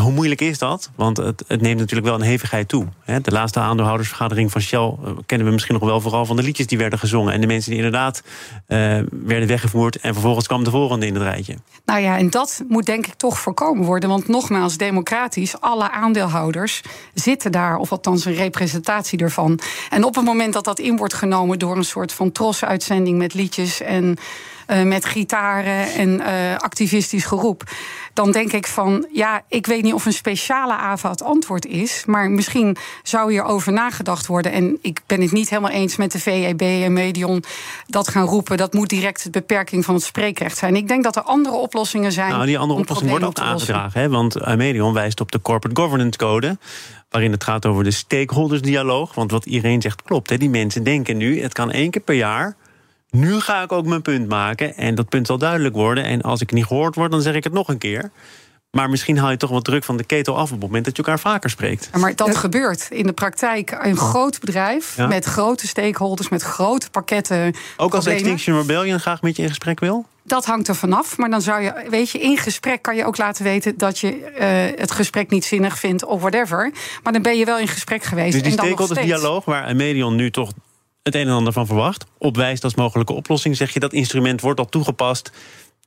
Hoe 0.02 0.12
moeilijk 0.12 0.42
is 0.42 0.58
dat? 0.58 0.90
Want 0.96 1.18
het, 1.18 1.44
het, 1.48 1.62
neemt 1.62 1.80
natuurlijk 1.80 2.08
wel 2.08 2.16
een 2.16 2.26
hevigheid 2.26 2.68
toe. 2.68 2.86
De 3.22 3.32
laatste 3.32 3.60
aandeelhoudersvergadering 3.60 4.52
van 4.52 4.62
Shell 4.62 4.80
eh, 4.80 5.12
kennen 5.26 5.48
we 5.48 5.54
misschien 5.54 5.74
nog 5.74 5.84
wel 5.84 6.02
vooral 6.02 6.26
van 6.26 6.36
de 6.36 6.44
liedjes 6.44 6.68
die 6.68 6.78
werden 6.78 7.00
gezongen. 7.00 7.34
En 7.34 7.42
de 7.42 7.48
mensen 7.48 7.70
die 7.70 7.80
inderdaad 7.80 8.24
uh, 8.68 8.78
werden 9.12 9.48
weggevoerd. 9.48 10.00
En 10.00 10.14
vervolgens 10.14 10.48
kwam 10.48 10.64
de 10.64 10.70
volgende 10.70 11.06
in 11.06 11.14
het 11.14 11.24
rijtje. 11.24 11.56
Nou 11.86 12.00
ja, 12.00 12.18
en 12.18 12.30
dat 12.30 12.64
moet 12.68 12.86
denk 12.86 13.08
ik 13.08 13.14
toch 13.14 13.40
voorkomen 13.40 13.86
worden. 13.86 14.10
Want 14.10 14.28
nogmaals, 14.28 14.78
democratisch, 14.78 15.62
alle 15.62 15.92
aandeelhouders 15.92 16.82
zitten 17.14 17.52
daar, 17.52 17.78
of 17.78 17.92
althans 17.92 18.26
een 18.26 18.36
representatie 18.36 19.20
ervan. 19.20 19.60
En 19.90 20.04
op 20.04 20.16
het 20.16 20.26
moment 20.26 20.54
dat 20.54 20.64
dat 20.64 20.80
in 20.80 20.98
wordt 20.98 21.14
genomen 21.14 21.60
door 21.60 21.78
een 21.78 21.84
soort 21.84 22.14
van 22.14 22.32
trosuitzending 22.32 23.18
met 23.18 23.34
liedjes 23.34 23.82
en 23.82 24.18
uh, 24.68 24.84
met 24.84 25.06
gitaren 25.06 25.94
en 25.94 26.10
uh, 26.10 26.56
activistisch 26.58 27.26
geroep. 27.26 27.64
Dan 28.14 28.32
denk 28.32 28.52
ik 28.52 28.68
van, 28.68 29.08
ja, 29.12 29.42
ik 29.48 29.66
weet 29.66 29.84
niet 29.84 29.94
of 29.94 30.06
een 30.06 30.14
speciale 30.14 30.74
AVA 30.74 31.10
het 31.10 31.24
antwoord 31.24 31.66
is. 31.66 32.04
Maar 32.06 32.32
misschien 32.32 32.78
zou 33.04 33.32
hierover 33.32 33.74
nagedacht 33.74 34.28
worden. 34.28 34.52
En 34.52 34.78
ik 34.82 35.02
ben 35.06 35.22
het 35.22 35.32
niet 35.32 35.50
helemaal 35.50 35.72
eens 35.72 35.96
met 35.96 36.12
de 36.12 36.20
VEB 36.20 36.62
en 36.62 36.94
Medion 36.94 37.44
dat 37.88 38.08
gaan 38.08 38.26
roepen. 38.26 38.58
Dat 38.58 38.74
moet 38.74 38.90
direct 38.90 39.24
de 39.24 39.30
beperking 39.30 39.86
van 39.86 39.94
het 39.94 40.04
spreekrecht 40.04 40.58
zijn. 40.58 40.76
Ik 40.76 40.88
denk 40.88 41.04
dat 41.04 41.16
er 41.16 41.22
andere 41.22 41.56
oplossingen 41.56 42.12
zijn. 42.12 42.32
Nou, 42.32 42.46
die 42.46 42.58
andere 42.58 42.80
oplossing 42.80 43.10
wordt 43.10 43.26
ook 43.26 43.40
aangedragen. 43.40 44.02
Hè? 44.02 44.10
Want 44.10 44.56
Medion 44.56 44.94
wijst 44.94 45.22
op 45.22 45.32
de 45.32 45.42
Corporate 45.42 45.82
Governance 45.82 46.18
Code 46.18 46.58
waarin 47.10 47.32
het 47.32 47.44
gaat 47.44 47.66
over 47.66 47.84
de 47.84 47.92
stakeholdersdialoog. 47.92 49.16
Want 49.16 49.32
wat 49.32 49.46
iedereen 49.46 49.82
zegt 49.82 50.02
klopt. 50.02 50.30
Hè? 50.30 50.38
Die 50.38 50.50
mensen 50.50 50.84
denken 50.84 51.18
nu, 51.18 51.42
het 51.42 51.54
kan 51.54 51.72
één 51.72 51.92
keer 51.92 52.02
per 52.02 52.16
jaar 52.16 52.56
nu 53.14 53.40
ga 53.40 53.62
ik 53.62 53.72
ook 53.72 53.86
mijn 53.86 54.02
punt 54.02 54.30
maken 54.30 54.76
en 54.76 54.96
dat 54.96 55.10
punt 55.10 55.28
zal 55.28 55.38
duidelijk 55.38 55.76
worden. 55.76 56.04
En 56.04 56.22
als 56.22 56.42
ik 56.42 56.52
niet 56.52 56.66
gehoord 56.66 56.96
word, 56.96 57.12
dan 57.12 57.22
zeg 57.22 57.34
ik 57.34 57.44
het 57.44 57.54
nog 57.54 57.68
een 57.68 57.78
keer. 57.78 58.12
Maar 58.72 58.90
misschien 58.90 59.18
haal 59.18 59.32
je 59.32 59.38
toch 59.38 59.50
wat 59.50 59.64
druk 59.64 59.84
van 59.84 59.98
de 59.98 60.04
ketel 60.04 60.38
af 60.38 60.44
op 60.44 60.50
het 60.50 60.60
moment 60.60 60.86
dat 60.86 60.98
je 60.98 61.04
elkaar 61.04 61.20
vaker 61.20 61.50
spreekt. 61.50 61.90
maar 61.98 62.16
dat 62.16 62.36
gebeurt 62.36 62.88
in 62.90 63.06
de 63.06 63.14
praktijk. 63.14 63.78
Een 63.82 63.98
groot 63.98 64.40
bedrijf 64.40 64.98
met 64.98 65.26
grote 65.26 65.68
stakeholders, 65.68 66.30
met 66.30 66.42
grote 66.42 66.90
pakketten. 66.90 67.56
Ook 67.78 67.94
als 67.94 68.06
Extinction 68.06 68.58
Rebellion 68.58 69.00
graag 69.00 69.22
met 69.22 69.36
je 69.36 69.42
in 69.42 69.48
gesprek 69.48 69.80
wil? 69.80 70.06
Dat 70.24 70.46
hangt 70.46 70.68
er 70.68 70.76
vanaf. 70.76 71.18
Maar 71.18 71.30
dan 71.30 71.42
zou 71.42 71.62
je, 71.62 71.86
weet 71.90 72.10
je, 72.10 72.20
in 72.20 72.38
gesprek 72.38 72.82
kan 72.82 72.96
je 72.96 73.06
ook 73.06 73.18
laten 73.18 73.44
weten 73.44 73.78
dat 73.78 74.00
je 74.00 74.20
uh, 74.74 74.80
het 74.80 74.92
gesprek 74.92 75.30
niet 75.30 75.46
zinnig 75.46 75.80
vindt 75.80 76.06
of 76.06 76.22
whatever. 76.22 76.72
Maar 77.04 77.14
dan 77.14 77.22
ben 77.22 77.38
je 77.38 77.46
wel 77.46 77.60
in 77.60 77.68
gesprek 77.68 78.04
geweest. 78.04 78.34
Dus 78.34 78.42
die 78.42 78.52
stakeholders-dialoog, 78.52 79.46
waar 79.46 79.70
een 79.70 79.78
medion 79.78 80.16
nu 80.16 80.32
toch 80.32 80.52
het 81.04 81.16
een 81.16 81.28
en 81.28 81.34
ander 81.34 81.54
van 81.54 81.66
verwacht, 81.66 82.06
opwijst 82.18 82.64
als 82.64 82.76
mogelijke 82.76 83.14
oplossing, 83.14 83.58
zeg 83.58 83.74
je 83.74 83.80
dat 83.80 83.94
instrument 83.94 84.42
wordt 84.42 84.60
al 84.60 84.66
toegepast 84.66 85.32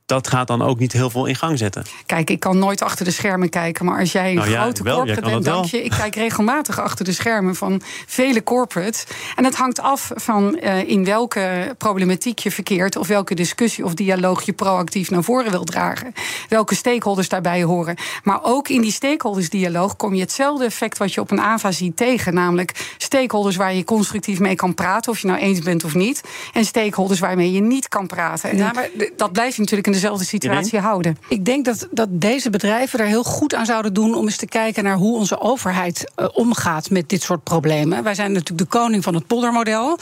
dat 0.07 0.27
gaat 0.27 0.47
dan 0.47 0.61
ook 0.61 0.79
niet 0.79 0.91
heel 0.91 1.09
veel 1.09 1.25
in 1.25 1.35
gang 1.35 1.57
zetten. 1.57 1.83
Kijk, 2.05 2.29
ik 2.29 2.39
kan 2.39 2.57
nooit 2.57 2.81
achter 2.81 3.05
de 3.05 3.11
schermen 3.11 3.49
kijken. 3.49 3.85
Maar 3.85 3.99
als 3.99 4.11
jij 4.11 4.29
een 4.29 4.35
Nou 4.35 4.49
ja, 4.49 4.61
grote 4.61 4.83
wel, 4.83 4.95
corporate 4.95 5.21
jij 5.21 5.31
kan 5.31 5.41
bent, 5.43 5.55
dank 5.55 5.65
je. 5.65 5.83
Ik 5.83 5.91
kijk 5.91 6.15
regelmatig 6.15 6.79
achter 6.79 7.05
de 7.05 7.11
schermen 7.11 7.55
van 7.55 7.81
vele 8.05 8.43
corporates. 8.43 9.03
En 9.35 9.45
het 9.45 9.55
hangt 9.55 9.79
af 9.79 10.11
van 10.15 10.59
eh, 10.59 10.89
in 10.89 11.05
welke 11.05 11.75
problematiek 11.77 12.39
je 12.39 12.51
verkeert. 12.51 12.95
Of 12.95 13.07
welke 13.07 13.35
discussie 13.35 13.85
of 13.85 13.93
dialoog 13.93 14.41
je 14.41 14.53
proactief 14.53 15.09
naar 15.09 15.23
voren 15.23 15.51
wil 15.51 15.63
dragen. 15.63 16.13
Welke 16.49 16.75
stakeholders 16.75 17.29
daarbij 17.29 17.63
horen. 17.63 17.95
Maar 18.23 18.39
ook 18.43 18.69
in 18.69 18.81
die 18.81 18.91
stakeholdersdialoog 18.91 19.95
kom 19.95 20.13
je 20.13 20.21
hetzelfde 20.21 20.65
effect 20.65 20.97
wat 20.97 21.13
je 21.13 21.21
op 21.21 21.31
een 21.31 21.41
AVA 21.41 21.71
ziet 21.71 21.97
tegen. 21.97 22.33
Namelijk 22.33 22.93
stakeholders 22.97 23.55
waar 23.55 23.73
je 23.73 23.83
constructief 23.83 24.39
mee 24.39 24.55
kan 24.55 24.73
praten. 24.73 25.11
Of 25.11 25.19
je 25.19 25.27
nou 25.27 25.39
eens 25.39 25.59
bent 25.59 25.83
of 25.83 25.93
niet. 25.93 26.23
En 26.53 26.65
stakeholders 26.65 27.19
waarmee 27.19 27.51
je 27.51 27.61
niet 27.61 27.87
kan 27.87 28.07
praten. 28.07 28.49
En 28.49 28.57
Ja, 28.57 28.71
maar 28.73 28.89
dat 29.15 29.31
blijf 29.31 29.55
je 29.55 29.61
natuurlijk 29.61 29.87
in 29.87 29.93
dezelfde 30.01 30.25
situatie 30.25 30.79
houden. 30.79 31.17
Ik 31.29 31.45
denk 31.45 31.65
dat, 31.65 31.87
dat 31.91 32.07
deze 32.11 32.49
bedrijven 32.49 32.99
er 32.99 33.05
heel 33.05 33.23
goed 33.23 33.55
aan 33.55 33.65
zouden 33.65 33.93
doen 33.93 34.15
om 34.15 34.25
eens 34.25 34.37
te 34.37 34.45
kijken 34.45 34.83
naar 34.83 34.95
hoe 34.95 35.17
onze 35.17 35.39
overheid 35.39 36.11
eh, 36.15 36.27
omgaat 36.33 36.89
met 36.89 37.09
dit 37.09 37.21
soort 37.21 37.43
problemen. 37.43 38.03
Wij 38.03 38.15
zijn 38.15 38.31
natuurlijk 38.31 38.71
de 38.71 38.77
koning 38.77 39.03
van 39.03 39.13
het 39.13 39.27
poldermodel. 39.27 39.97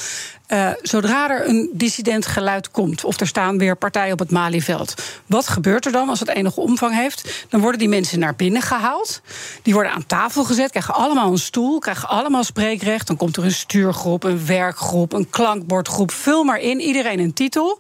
Eh, 0.48 0.70
zodra 0.82 1.30
er 1.30 1.50
een 1.50 1.70
dissident 1.74 2.25
geluid 2.25 2.72
komt, 2.72 3.04
of 3.04 3.20
er 3.20 3.28
staan 3.28 3.58
weer 3.58 3.75
partijen 3.75 4.14
op 4.14 4.20
het 4.20 4.32
Malieveld, 4.32 4.94
wat 5.25 5.48
gebeurt 5.48 5.86
er 5.86 5.92
dan 5.92 6.10
als 6.10 6.20
het 6.20 6.30
enige 6.30 6.60
omvang 6.60 6.96
heeft? 6.96 7.46
Dan 7.50 7.60
worden 7.62 7.80
die 7.80 7.90
mensen 7.90 8.20
naar 8.20 8.36
binnen 8.36 8.62
gehaald. 8.62 9.22
Die 9.62 9.74
worden 9.74 9.92
aan 9.92 10.06
tafel 10.06 10.44
gezet, 10.44 10.70
krijgen 10.70 10.94
allemaal 10.94 11.32
een 11.32 11.38
stoel, 11.38 11.80
krijgen 11.80 12.10
allemaal 12.10 12.44
spreekrecht. 12.44 13.08
Dan 13.08 13.18
komt 13.18 13.38
er 13.38 13.44
een 13.44 13.52
stuurgroep, 13.52 14.24
een 14.24 14.46
werkgroep, 14.46 15.14
een 15.14 15.30
klankbordgroep. 15.30 16.12
Vul 16.12 16.44
maar 16.44 16.60
in, 16.60 16.80
iedereen 16.80 17.20
een 17.20 17.34
titel. 17.34 17.78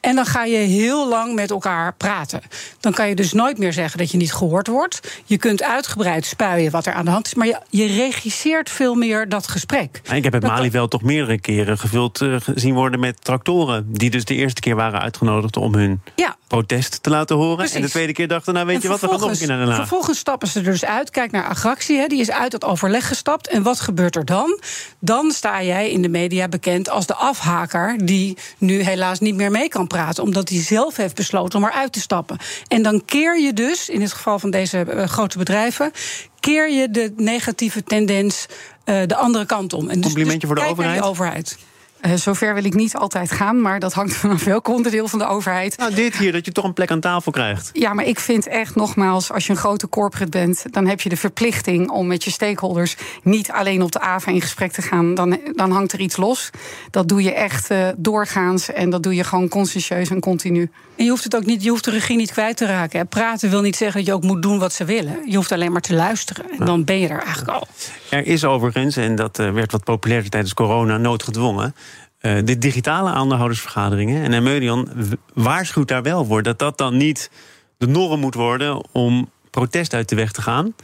En 0.00 0.14
dan 0.14 0.26
ga 0.26 0.44
je 0.44 0.56
heel 0.56 1.08
lang 1.08 1.34
met 1.34 1.50
elkaar 1.50 1.94
praten. 1.94 2.42
Dan 2.80 2.92
kan 2.92 3.08
je 3.08 3.14
dus 3.14 3.32
nooit 3.32 3.58
meer 3.58 3.72
zeggen 3.72 3.98
dat 3.98 4.10
je 4.10 4.16
niet 4.16 4.32
gehoord 4.32 4.66
wordt. 4.66 5.20
Je 5.24 5.36
kunt 5.36 5.62
uitgebreid 5.62 6.26
spuien 6.26 6.70
wat 6.70 6.86
er 6.86 6.92
aan 6.92 7.04
de 7.04 7.10
hand 7.10 7.26
is. 7.26 7.34
Maar 7.34 7.46
je, 7.46 7.58
je 7.70 7.86
regisseert 7.86 8.70
veel 8.70 8.94
meer 8.94 9.28
dat 9.28 9.48
gesprek. 9.48 10.00
En 10.04 10.16
ik 10.16 10.24
heb 10.24 10.32
het 10.32 10.42
Malieveld 10.42 10.90
toch 10.90 11.02
meerdere 11.02 11.40
keren 11.40 11.78
gevuld 11.78 12.01
eh, 12.10 12.36
gezien 12.40 12.74
worden 12.74 13.00
met 13.00 13.24
tractoren. 13.24 13.86
Die 13.88 14.10
dus 14.10 14.24
de 14.24 14.34
eerste 14.34 14.60
keer 14.60 14.76
waren 14.76 15.00
uitgenodigd 15.00 15.56
om 15.56 15.74
hun 15.74 16.02
Ja. 16.16 16.36
protest 16.46 17.02
te 17.02 17.10
laten 17.10 17.36
horen. 17.36 17.56
Precies. 17.56 17.74
En 17.74 17.82
de 17.82 17.88
tweede 17.88 18.12
keer 18.12 18.28
dachten, 18.28 18.54
nou 18.54 18.66
weet 18.66 18.76
En 18.76 18.82
je 18.82 18.88
wat, 18.88 19.00
we 19.00 19.08
gaan 19.08 19.20
nog 19.20 19.30
een 19.30 19.38
keer 19.38 19.46
naar 19.46 19.58
Den 19.58 19.68
Haag. 19.68 19.76
Vervolgens 19.76 20.18
stappen 20.18 20.48
ze 20.48 20.58
er 20.58 20.64
dus 20.64 20.84
uit. 20.84 21.10
Kijk 21.10 21.30
naar 21.30 21.44
Agractie, 21.44 21.98
hè, 21.98 22.06
die 22.06 22.20
is 22.20 22.30
uit 22.30 22.52
het 22.52 22.64
overleg 22.64 23.08
gestapt. 23.08 23.48
En 23.48 23.62
wat 23.62 23.80
gebeurt 23.80 24.16
er 24.16 24.24
dan? 24.24 24.60
Dan 24.98 25.30
sta 25.30 25.62
jij 25.62 25.90
in 25.90 26.02
de 26.02 26.08
media 26.08 26.48
bekend 26.48 26.88
als 26.88 27.06
de 27.06 27.14
afhaker... 27.14 28.06
die 28.06 28.36
nu 28.58 28.80
helaas 28.82 29.20
niet 29.20 29.34
meer 29.34 29.50
mee 29.50 29.68
kan 29.68 29.86
praten... 29.86 30.22
omdat 30.22 30.48
hij 30.48 30.62
zelf 30.62 30.96
heeft 30.96 31.14
besloten 31.14 31.58
om 31.58 31.64
eruit 31.64 31.92
te 31.92 32.00
stappen. 32.00 32.38
En 32.68 32.82
dan 32.82 33.02
keer 33.04 33.40
je 33.40 33.52
dus, 33.52 33.88
in 33.88 34.00
het 34.00 34.12
geval 34.12 34.38
van 34.38 34.50
deze 34.50 34.78
eh, 34.78 35.08
grote 35.08 35.38
bedrijven... 35.38 35.92
keer 36.40 36.70
je 36.70 36.90
de 36.90 37.12
negatieve 37.16 37.82
tendens 37.84 38.46
eh, 38.84 39.02
de 39.06 39.16
andere 39.16 39.46
kant 39.46 39.72
om. 39.72 39.88
En 39.88 39.94
dus, 39.94 40.04
Complimentje 40.04 40.46
voor 40.46 40.56
de 40.56 40.74
naar 40.76 40.92
die 40.92 41.02
overheid. 41.02 41.58
Eh, 42.02 42.12
zover 42.14 42.54
wil 42.54 42.64
ik 42.64 42.74
niet 42.74 42.96
altijd 42.96 43.30
gaan, 43.30 43.60
maar 43.60 43.78
dat 43.80 43.92
hangt 43.92 44.14
vanaf 44.16 44.44
welk 44.44 44.68
onderdeel 44.68 45.08
van 45.08 45.18
de 45.18 45.26
overheid. 45.26 45.76
Nou, 45.78 45.94
dit 45.94 46.16
hier, 46.16 46.32
dat 46.32 46.44
je 46.44 46.52
toch 46.52 46.64
een 46.64 46.72
plek 46.72 46.90
aan 46.90 47.00
tafel 47.00 47.32
krijgt. 47.32 47.70
Ja, 47.72 47.94
maar 47.94 48.04
ik 48.04 48.18
vind 48.18 48.46
echt 48.46 48.74
nogmaals, 48.74 49.32
als 49.32 49.46
je 49.46 49.52
een 49.52 49.58
grote 49.58 49.88
corporate 49.88 50.30
bent, 50.30 50.64
dan 50.70 50.86
heb 50.86 51.00
je 51.00 51.08
de 51.08 51.16
verplichting 51.16 51.90
om 51.90 52.06
met 52.06 52.24
je 52.24 52.30
stakeholders 52.30 52.96
niet 53.22 53.50
alleen 53.50 53.82
op 53.82 53.92
de 53.92 54.00
AVA 54.00 54.30
in 54.30 54.40
gesprek 54.40 54.72
te 54.72 54.82
gaan. 54.82 55.14
Dan, 55.14 55.38
dan 55.54 55.70
hangt 55.70 55.92
er 55.92 56.00
iets 56.00 56.16
los. 56.16 56.50
Dat 56.90 57.08
doe 57.08 57.22
je 57.22 57.32
echt 57.32 57.70
eh, 57.70 57.88
doorgaans 57.96 58.72
en 58.72 58.90
dat 58.90 59.02
doe 59.02 59.14
je 59.14 59.24
gewoon 59.24 59.48
consciëntieus 59.48 60.10
en 60.10 60.20
continu. 60.20 60.70
En 60.96 61.04
je 61.04 61.10
hoeft 61.10 61.24
het 61.24 61.36
ook 61.36 61.46
niet, 61.46 61.62
je 61.62 61.70
hoeft 61.70 61.84
de 61.84 61.90
regie 61.90 62.16
niet 62.16 62.32
kwijt 62.32 62.56
te 62.56 62.66
raken. 62.66 62.98
hè. 62.98 63.04
Praten 63.04 63.50
wil 63.50 63.60
niet 63.60 63.76
zeggen 63.76 63.96
dat 63.96 64.06
je 64.06 64.12
ook 64.12 64.22
moet 64.22 64.42
doen 64.42 64.58
wat 64.58 64.72
ze 64.72 64.84
willen. 64.84 65.18
Je 65.26 65.36
hoeft 65.36 65.52
alleen 65.52 65.72
maar 65.72 65.80
te 65.80 65.94
luisteren. 65.94 66.44
En 66.58 66.66
dan 66.66 66.84
ben 66.84 66.98
je 66.98 67.08
er 67.08 67.20
eigenlijk 67.20 67.50
al. 67.50 67.66
Er 68.10 68.26
is 68.26 68.44
overigens, 68.44 68.96
en 68.96 69.14
dat 69.16 69.38
eh, 69.38 69.52
werd 69.52 69.72
wat 69.72 69.84
populairder 69.84 70.30
tijdens 70.30 70.54
corona, 70.54 70.96
noodgedwongen. 70.96 71.74
Eh, 72.22 72.36
de 72.44 72.58
digitale 72.58 73.10
aandeelhoudersvergaderingen. 73.10 74.22
En 74.22 74.32
Eumedion 74.32 74.88
waarschuwt 75.34 75.88
daar 75.88 76.02
wel 76.02 76.24
voor 76.24 76.42
dat 76.42 76.58
dat 76.58 76.78
dan 76.78 76.96
niet 76.96 77.30
de 77.78 77.86
norm 77.86 78.20
moet 78.20 78.34
worden 78.34 78.84
om 78.92 79.30
protest 79.50 79.94
uit 79.94 80.08
de 80.08 80.16
weg 80.16 80.32
te 80.32 80.42
gaan. 80.42 80.74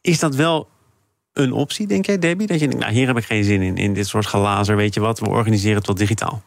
Is 0.00 0.18
dat 0.18 0.34
wel 0.34 0.68
een 1.32 1.52
optie, 1.52 1.86
denk 1.86 2.06
jij, 2.06 2.18
Debbie? 2.18 2.46
Dat 2.46 2.60
je 2.60 2.68
denkt, 2.68 2.82
nou, 2.82 2.94
hier 2.96 3.06
heb 3.06 3.16
ik 3.16 3.24
geen 3.24 3.44
zin 3.44 3.62
in, 3.62 3.76
in 3.76 3.94
dit 3.94 4.06
soort 4.06 4.26
gelazer. 4.26 4.76
Weet 4.76 4.94
je 4.94 5.00
wat, 5.00 5.18
we 5.18 5.28
organiseren 5.28 5.76
het 5.76 5.86
wel 5.86 5.96
digitaal. 5.96 6.42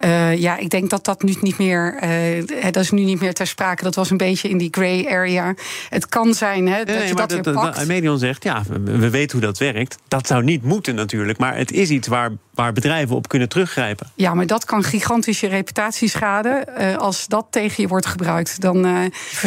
Eh, 0.00 0.36
ja, 0.36 0.56
ik 0.56 0.70
denk 0.70 0.90
dat 0.90 1.04
dat 1.04 1.22
nu 1.22 1.34
niet 1.40 1.58
meer. 1.58 1.96
eh, 2.00 2.44
dat 2.70 2.76
is 2.82 2.90
nu 2.90 3.02
niet 3.04 3.20
meer 3.20 3.32
ter 3.34 3.46
sprake. 3.46 3.82
Dat 3.82 3.94
was 3.94 4.10
een 4.10 4.16
beetje 4.16 4.48
in 4.48 4.58
die 4.58 4.68
gray 4.70 5.06
area. 5.06 5.54
Het 5.88 6.06
kan 6.08 6.34
zijn 6.34 6.68
hè, 6.68 6.84
dat 6.84 7.08
je 7.08 7.14
dat 7.14 7.32
weer 7.32 7.52
pakt. 7.52 7.78
Eumedion 7.78 8.18
zegt, 8.18 8.44
ja, 8.44 8.62
we, 8.68 8.98
we 8.98 9.10
weten 9.10 9.38
hoe 9.38 9.46
dat 9.46 9.58
werkt. 9.58 9.96
Dat 10.08 10.26
zou 10.26 10.44
niet 10.44 10.62
moeten 10.62 10.94
natuurlijk, 10.94 11.38
maar 11.38 11.56
het 11.56 11.72
is 11.72 11.90
iets 11.90 12.08
waar, 12.08 12.30
waar 12.54 12.72
bedrijven 12.72 13.16
op 13.16 13.28
kunnen 13.28 13.48
teruggrijpen. 13.48 14.10
Ja, 14.14 14.34
maar 14.34 14.46
dat 14.46 14.64
kan 14.64 14.82
gigantisch 14.82 15.40
je 15.40 15.48
reputatie 15.48 16.08
schaden. 16.08 16.76
Eh, 16.76 16.96
als 16.96 17.26
dat 17.26 17.46
tegen 17.50 17.82
je 17.82 17.88
wordt 17.88 18.06
gebruikt, 18.06 18.60
dan 18.60 18.76
eh, 18.84 18.92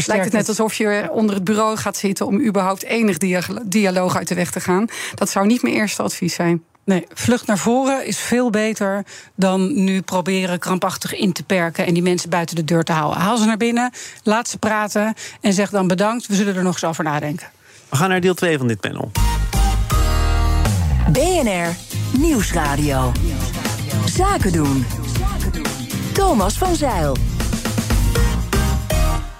lijkt 0.05 0.23
het 0.23 0.33
net 0.33 0.47
alsof 0.47 0.73
je 0.73 1.07
onder 1.11 1.35
het 1.35 1.43
bureau 1.43 1.77
gaat 1.77 1.97
zitten 1.97 2.25
om 2.25 2.41
überhaupt 2.45 2.83
enig 2.83 3.17
dia- 3.17 3.41
dialoog 3.65 4.15
uit 4.17 4.27
de 4.27 4.35
weg 4.35 4.51
te 4.51 4.59
gaan. 4.59 4.85
Dat 5.15 5.29
zou 5.29 5.45
niet 5.45 5.61
mijn 5.61 5.75
eerste 5.75 6.03
advies 6.03 6.33
zijn. 6.33 6.63
Nee, 6.85 7.05
vlucht 7.13 7.47
naar 7.47 7.57
voren 7.57 8.05
is 8.05 8.19
veel 8.19 8.49
beter 8.49 9.05
dan 9.35 9.83
nu 9.83 10.01
proberen 10.01 10.59
krampachtig 10.59 11.15
in 11.15 11.33
te 11.33 11.43
perken 11.43 11.85
en 11.85 11.93
die 11.93 12.03
mensen 12.03 12.29
buiten 12.29 12.55
de 12.55 12.63
deur 12.63 12.83
te 12.83 12.91
houden. 12.91 13.21
Haal 13.21 13.37
ze 13.37 13.45
naar 13.45 13.57
binnen, 13.57 13.91
laat 14.23 14.47
ze 14.47 14.57
praten 14.57 15.13
en 15.41 15.53
zeg 15.53 15.69
dan 15.69 15.87
bedankt. 15.87 16.27
We 16.27 16.35
zullen 16.35 16.55
er 16.55 16.63
nog 16.63 16.73
eens 16.73 16.83
over 16.83 17.03
nadenken. 17.03 17.47
We 17.89 17.95
gaan 17.95 18.09
naar 18.09 18.21
deel 18.21 18.33
2 18.33 18.57
van 18.57 18.67
dit 18.67 18.79
panel. 18.79 19.11
BNR 21.11 21.75
Nieuwsradio. 22.17 23.11
Zaken 24.05 24.51
doen. 24.51 24.85
Thomas 26.13 26.57
van 26.57 26.75
Zeil. 26.75 27.17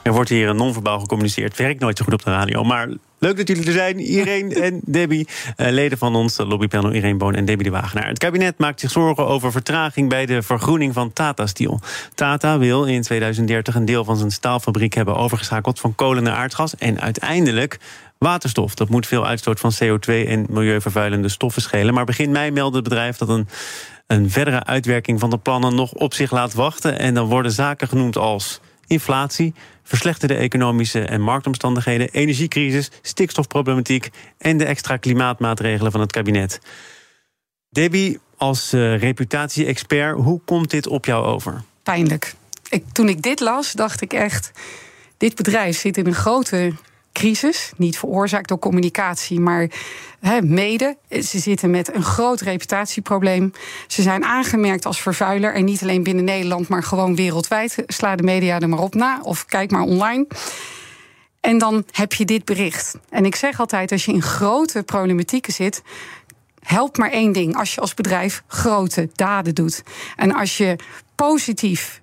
Er 0.04 0.14
wordt 0.14 0.30
hier 0.30 0.56
non-verbaal 0.56 1.00
gecommuniceerd. 1.00 1.58
Werkt 1.58 1.80
nooit 1.80 1.98
zo 1.98 2.04
goed 2.04 2.14
op 2.14 2.24
de 2.24 2.30
radio. 2.30 2.64
Maar 2.64 2.90
leuk 3.24 3.38
dat 3.38 3.48
jullie 3.48 3.65
er 3.65 3.72
zijn. 3.72 4.00
Irene 4.00 4.56
en 4.65 4.80
Debbie, 4.86 5.27
eh, 5.56 5.72
leden 5.72 5.98
van 5.98 6.15
ons 6.15 6.38
lobbypanel 6.38 6.92
Irene 6.92 7.18
Boon 7.18 7.36
en 7.36 7.46
Debbie 7.46 7.65
de 7.65 7.72
Wagenaar. 7.72 8.08
Het 8.08 8.18
kabinet 8.18 8.58
maakt 8.58 8.80
zich 8.80 8.92
zorgen 8.92 9.27
over 9.27 9.51
vertraging 9.51 10.10
bij 10.10 10.25
de 10.25 10.42
vergroening 10.42 10.94
van 10.94 11.13
Tata 11.13 11.48
Steel. 11.48 11.80
Tata 12.15 12.58
wil 12.58 12.86
in 12.86 13.01
2030 13.01 13.75
een 13.75 13.86
deel 13.86 14.03
van 14.03 14.18
zijn 14.18 14.32
staalfabriek 14.32 14.94
hebben 14.94 15.15
overgeschakeld 15.15 15.80
van 15.80 15.96
kolen 15.96 16.24
naar 16.24 16.36
aardgas. 16.36 16.75
En 16.75 17.01
uiteindelijk 17.01 17.80
waterstof. 18.18 18.75
Dat 18.75 18.89
moet 18.89 19.08
veel 19.08 19.25
uitstoot 19.25 19.60
van 19.60 19.74
CO2 19.84 20.27
en 20.27 20.46
milieuvervuilende 20.50 21.30
stoffen 21.30 21.62
schelen. 21.62 21.94
Maar 21.94 22.06
begin 22.06 22.32
mei 22.32 22.51
meldde 22.51 22.77
het 22.77 22.88
bedrijf 22.89 23.18
dat 23.18 23.30
een, 23.30 23.48
een 24.08 24.30
verdere 24.30 24.63
uitwerking 24.63 25.20
van 25.20 25.30
de 25.30 25.38
plannen 25.38 25.75
nog 25.75 25.92
op 25.92 26.13
zich 26.13 26.32
laat 26.32 26.53
wachten. 26.53 27.00
En 27.00 27.13
dan 27.13 27.27
worden 27.27 27.51
zaken 27.51 27.88
genoemd 27.88 28.18
als 28.18 28.60
inflatie, 28.94 29.54
verslechterde 29.84 30.36
economische 30.36 31.02
en 31.02 31.22
marktomstandigheden, 31.22 32.10
energiecrisis, 32.10 32.92
stikstofproblematiek 33.02 34.10
en 34.38 34.58
de 34.58 34.66
extra 34.66 34.98
klimaatmaatregelen 34.98 35.92
van 35.92 36.02
het 36.02 36.12
kabinet. 36.12 36.60
Debbie, 37.70 38.20
als 38.38 38.74
eh, 38.74 38.98
reputatie-expert, 38.98 40.16
hoe 40.18 40.42
komt 40.46 40.70
dit 40.70 40.88
op 40.88 41.06
jou 41.06 41.26
over? 41.26 41.64
Pijnlijk. 41.84 42.36
Ik, 42.70 42.84
toen 42.92 43.10
ik 43.10 43.22
dit 43.22 43.40
las, 43.40 43.72
dacht 43.72 44.02
ik 44.02 44.14
echt: 44.14 44.52
dit 45.18 45.36
bedrijf 45.36 45.78
zit 45.78 45.98
in 45.98 46.06
een 46.06 46.14
grote 46.14 46.74
crisis. 47.13 47.72
Niet 47.77 47.98
veroorzaakt 47.98 48.48
door 48.48 48.60
communicatie, 48.60 49.39
maar 49.39 49.67
mede. 50.41 50.98
Ze 51.10 51.39
zitten 51.39 51.70
met 51.70 51.96
een 51.96 52.03
groot 52.03 52.41
reputatieprobleem. 52.41 53.51
Ze 53.88 54.01
zijn 54.01 54.24
aangemerkt 54.24 54.86
als 54.86 55.01
vervuiler. 55.01 55.53
En 55.53 55.65
niet 55.65 55.82
alleen 55.82 56.03
binnen 56.03 56.24
Nederland, 56.24 56.67
maar 56.67 56.84
gewoon 56.84 57.15
wereldwijd. 57.15 57.84
Sla 57.88 58.15
de 58.15 58.24
media 58.24 58.60
er 58.60 58.70
maar 58.70 58.79
op 58.79 58.96
na 58.96 59.20
of 59.22 59.46
kijk 59.46 59.72
maar 59.72 59.82
online. 59.82 60.27
En 61.41 61.58
dan 61.58 61.84
heb 61.91 62.13
je 62.13 62.25
dit 62.25 62.46
bericht. 62.46 62.98
En 63.10 63.25
ik 63.25 63.36
zeg 63.36 63.60
altijd: 63.60 63.91
als 63.91 64.05
je 64.05 64.13
in 64.13 64.22
grote 64.22 64.84
problematieken 64.84 65.53
zit. 65.53 65.82
Helpt 66.60 66.98
maar 66.98 67.12
één 67.12 67.32
ding 67.32 67.55
als 67.55 67.74
je 67.74 67.82
als 67.82 67.93
bedrijf 67.93 68.43
grote 68.48 69.10
daden 69.13 69.55
doet. 69.55 69.84
En 70.15 70.34
als 70.34 70.58
je 70.58 70.75
positief 71.15 72.01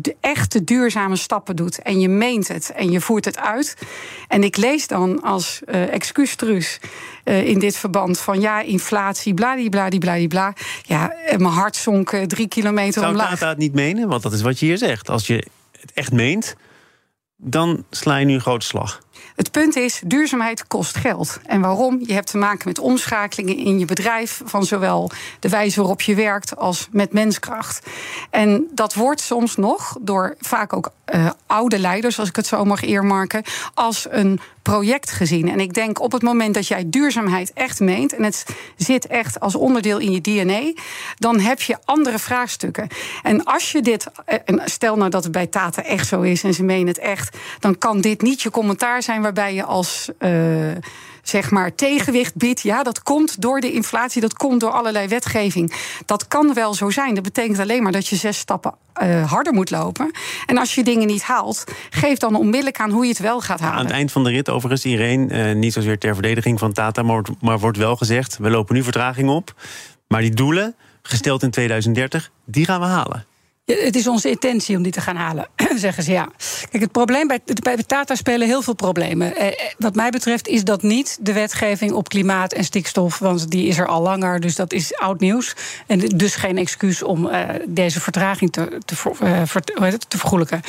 de 0.00 0.16
echte 0.20 0.64
duurzame 0.64 1.16
stappen 1.16 1.56
doet 1.56 1.82
en 1.82 2.00
je 2.00 2.08
meent 2.08 2.48
het 2.48 2.72
en 2.76 2.90
je 2.90 3.00
voert 3.00 3.24
het 3.24 3.38
uit. 3.38 3.76
En 4.28 4.44
ik 4.44 4.56
lees 4.56 4.86
dan 4.86 5.22
als 5.22 5.60
uh, 5.66 5.92
excuustruus 5.92 6.80
uh, 7.24 7.48
in 7.48 7.58
dit 7.58 7.76
verband 7.76 8.18
van 8.18 8.40
ja, 8.40 8.60
inflatie, 8.60 9.34
bladibladibladibla. 9.34 10.52
Ja, 10.82 11.14
mijn 11.26 11.44
hart 11.44 11.76
zonk 11.76 12.12
uh, 12.12 12.22
drie 12.22 12.48
kilometer 12.48 13.00
Zou 13.00 13.06
omlaag. 13.06 13.30
Tata 13.30 13.48
het 13.48 13.58
niet 13.58 13.74
menen? 13.74 14.08
Want 14.08 14.22
dat 14.22 14.32
is 14.32 14.42
wat 14.42 14.58
je 14.58 14.66
hier 14.66 14.78
zegt. 14.78 15.10
Als 15.10 15.26
je 15.26 15.46
het 15.80 15.92
echt 15.94 16.12
meent, 16.12 16.56
dan 17.36 17.84
sla 17.90 18.16
je 18.16 18.26
nu 18.26 18.34
een 18.34 18.40
grote 18.40 18.66
slag. 18.66 19.02
Het 19.34 19.50
punt 19.50 19.76
is, 19.76 20.00
duurzaamheid 20.06 20.66
kost 20.66 20.96
geld. 20.96 21.38
En 21.46 21.60
waarom? 21.60 22.00
Je 22.06 22.12
hebt 22.12 22.30
te 22.30 22.36
maken 22.36 22.68
met 22.68 22.78
omschakelingen 22.78 23.56
in 23.56 23.78
je 23.78 23.84
bedrijf, 23.84 24.42
van 24.44 24.64
zowel 24.64 25.10
de 25.40 25.48
wijze 25.48 25.78
waarop 25.80 26.00
je 26.00 26.14
werkt 26.14 26.56
als 26.56 26.88
met 26.90 27.12
menskracht. 27.12 27.86
En 28.30 28.66
dat 28.72 28.94
wordt 28.94 29.20
soms 29.20 29.56
nog 29.56 29.96
door 30.00 30.34
vaak 30.38 30.72
ook 30.72 30.90
uh, 31.14 31.30
oude 31.46 31.78
leiders, 31.78 32.18
als 32.18 32.28
ik 32.28 32.36
het 32.36 32.46
zo 32.46 32.64
mag 32.64 32.82
eermarken, 32.82 33.42
als 33.74 34.06
een 34.10 34.40
project 34.62 35.10
gezien. 35.10 35.48
En 35.48 35.60
ik 35.60 35.74
denk 35.74 36.00
op 36.00 36.12
het 36.12 36.22
moment 36.22 36.54
dat 36.54 36.66
jij 36.66 36.84
duurzaamheid 36.86 37.52
echt 37.52 37.80
meent 37.80 38.14
en 38.14 38.22
het 38.22 38.44
zit 38.76 39.06
echt 39.06 39.40
als 39.40 39.54
onderdeel 39.54 39.98
in 39.98 40.12
je 40.12 40.20
DNA, 40.20 40.82
dan 41.16 41.40
heb 41.40 41.60
je 41.60 41.78
andere 41.84 42.18
vraagstukken. 42.18 42.88
En 43.22 43.44
als 43.44 43.72
je 43.72 43.82
dit, 43.82 44.06
eh, 44.24 44.38
en 44.44 44.60
stel 44.64 44.96
nou 44.96 45.10
dat 45.10 45.22
het 45.22 45.32
bij 45.32 45.46
Tata 45.46 45.82
echt 45.82 46.06
zo 46.06 46.20
is 46.20 46.42
en 46.42 46.54
ze 46.54 46.62
menen 46.62 46.86
het 46.86 46.98
echt, 46.98 47.36
dan 47.60 47.78
kan 47.78 48.00
dit 48.00 48.22
niet 48.22 48.42
je 48.42 48.50
commentaar 48.50 49.02
zijn 49.02 49.22
waarbij 49.22 49.54
je 49.54 49.64
als. 49.64 50.08
Uh, 50.18 50.70
zeg 51.24 51.50
maar 51.50 51.74
tegenwicht 51.74 52.36
biedt. 52.36 52.60
Ja, 52.60 52.82
dat 52.82 53.02
komt 53.02 53.40
door 53.40 53.60
de 53.60 53.72
inflatie, 53.72 54.20
dat 54.20 54.34
komt 54.34 54.60
door 54.60 54.70
allerlei 54.70 55.08
wetgeving. 55.08 55.72
Dat 56.06 56.28
kan 56.28 56.54
wel 56.54 56.74
zo 56.74 56.90
zijn. 56.90 57.14
Dat 57.14 57.24
betekent 57.24 57.58
alleen 57.58 57.82
maar 57.82 57.92
dat 57.92 58.06
je 58.06 58.16
zes 58.16 58.38
stappen 58.38 58.74
uh, 59.02 59.30
harder 59.30 59.52
moet 59.52 59.70
lopen. 59.70 60.10
En 60.46 60.58
als 60.58 60.74
je 60.74 60.84
dingen 60.84 61.06
niet 61.06 61.22
haalt, 61.22 61.64
geef 61.90 62.18
dan 62.18 62.34
onmiddellijk 62.34 62.80
aan 62.80 62.90
hoe 62.90 63.02
je 63.02 63.08
het 63.08 63.18
wel 63.18 63.40
gaat 63.40 63.60
halen. 63.60 63.78
Aan 63.78 63.84
het 63.84 63.94
eind 63.94 64.12
van 64.12 64.24
de 64.24 64.30
rit, 64.30 64.48
overigens, 64.48 64.84
iedereen, 64.84 65.34
uh, 65.34 65.54
niet 65.54 65.72
zozeer 65.72 65.98
ter 65.98 66.14
verdediging 66.14 66.58
van 66.58 66.72
Tata, 66.72 67.02
maar, 67.02 67.22
maar 67.40 67.58
wordt 67.58 67.78
wel 67.78 67.96
gezegd: 67.96 68.38
we 68.38 68.50
lopen 68.50 68.74
nu 68.74 68.82
vertraging 68.82 69.28
op. 69.28 69.54
Maar 70.08 70.20
die 70.20 70.34
doelen, 70.34 70.74
gesteld 71.02 71.42
in 71.42 71.50
2030, 71.50 72.30
die 72.44 72.64
gaan 72.64 72.80
we 72.80 72.86
halen. 72.86 73.26
Het 73.64 73.96
is 73.96 74.06
onze 74.06 74.30
intentie 74.30 74.76
om 74.76 74.82
die 74.82 74.92
te 74.92 75.00
gaan 75.00 75.16
halen, 75.16 75.48
zeggen 75.76 76.02
ze 76.02 76.12
ja. 76.12 76.28
Kijk, 76.74 76.86
het 76.86 76.94
probleem 76.94 77.26
bij, 77.26 77.40
bij 77.62 77.76
Tata 77.76 78.14
spelen 78.14 78.46
heel 78.46 78.62
veel 78.62 78.74
problemen. 78.74 79.36
Eh, 79.36 79.46
eh, 79.46 79.52
wat 79.78 79.94
mij 79.94 80.10
betreft 80.10 80.48
is 80.48 80.64
dat 80.64 80.82
niet 80.82 81.18
de 81.20 81.32
wetgeving 81.32 81.92
op 81.92 82.08
klimaat 82.08 82.52
en 82.52 82.64
stikstof, 82.64 83.18
want 83.18 83.50
die 83.50 83.66
is 83.66 83.78
er 83.78 83.86
al 83.86 84.02
langer, 84.02 84.40
dus 84.40 84.54
dat 84.54 84.72
is 84.72 84.96
oud 84.96 85.20
nieuws. 85.20 85.54
En 85.86 85.98
dus 85.98 86.34
geen 86.34 86.58
excuus 86.58 87.02
om 87.02 87.26
uh, 87.26 87.40
deze 87.66 88.00
vertraging 88.00 88.52
te, 88.52 88.80
te, 88.84 88.94
uh, 89.22 89.42
ver, 89.44 89.62
te 90.08 90.18
vergoelijken. 90.18 90.60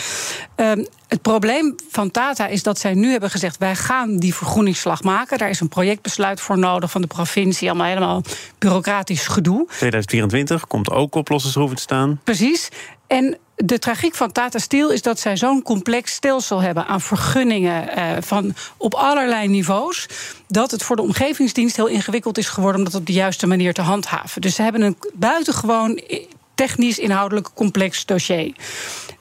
Uh, 0.55 0.71
het 1.07 1.21
probleem 1.21 1.75
van 1.89 2.11
Tata 2.11 2.47
is 2.47 2.63
dat 2.63 2.79
zij 2.79 2.93
nu 2.93 3.11
hebben 3.11 3.29
gezegd: 3.29 3.57
wij 3.57 3.75
gaan 3.75 4.17
die 4.17 4.35
vergroeningsslag 4.35 5.03
maken. 5.03 5.37
Daar 5.37 5.49
is 5.49 5.59
een 5.59 5.69
projectbesluit 5.69 6.41
voor 6.41 6.57
nodig 6.57 6.91
van 6.91 7.01
de 7.01 7.07
provincie. 7.07 7.69
Allemaal 7.69 7.87
helemaal 7.87 8.21
bureaucratisch 8.57 9.27
gedoe. 9.27 9.65
2024 9.67 10.67
komt 10.67 10.89
ook 10.89 11.15
op 11.15 11.29
losse 11.29 11.49
schroeven 11.49 11.75
te 11.75 11.81
staan. 11.81 12.19
Precies. 12.23 12.69
En 13.07 13.37
de 13.55 13.79
tragiek 13.79 14.15
van 14.15 14.31
Tata 14.31 14.59
Steel 14.59 14.91
is 14.91 15.01
dat 15.01 15.19
zij 15.19 15.37
zo'n 15.37 15.61
complex 15.61 16.13
stelsel 16.13 16.61
hebben 16.61 16.85
aan 16.85 17.01
vergunningen 17.01 17.89
eh, 17.89 18.11
van 18.19 18.53
op 18.77 18.93
allerlei 18.93 19.47
niveaus. 19.47 20.07
Dat 20.47 20.71
het 20.71 20.83
voor 20.83 20.95
de 20.95 21.01
omgevingsdienst 21.01 21.75
heel 21.75 21.87
ingewikkeld 21.87 22.37
is 22.37 22.49
geworden 22.49 22.79
om 22.79 22.85
dat 22.85 22.95
op 22.95 23.05
de 23.05 23.13
juiste 23.13 23.47
manier 23.47 23.73
te 23.73 23.81
handhaven. 23.81 24.41
Dus 24.41 24.55
ze 24.55 24.61
hebben 24.61 24.81
een 24.81 24.97
buitengewoon 25.13 26.01
technisch 26.55 26.99
inhoudelijk 26.99 27.49
complex 27.53 28.05
dossier. 28.05 28.53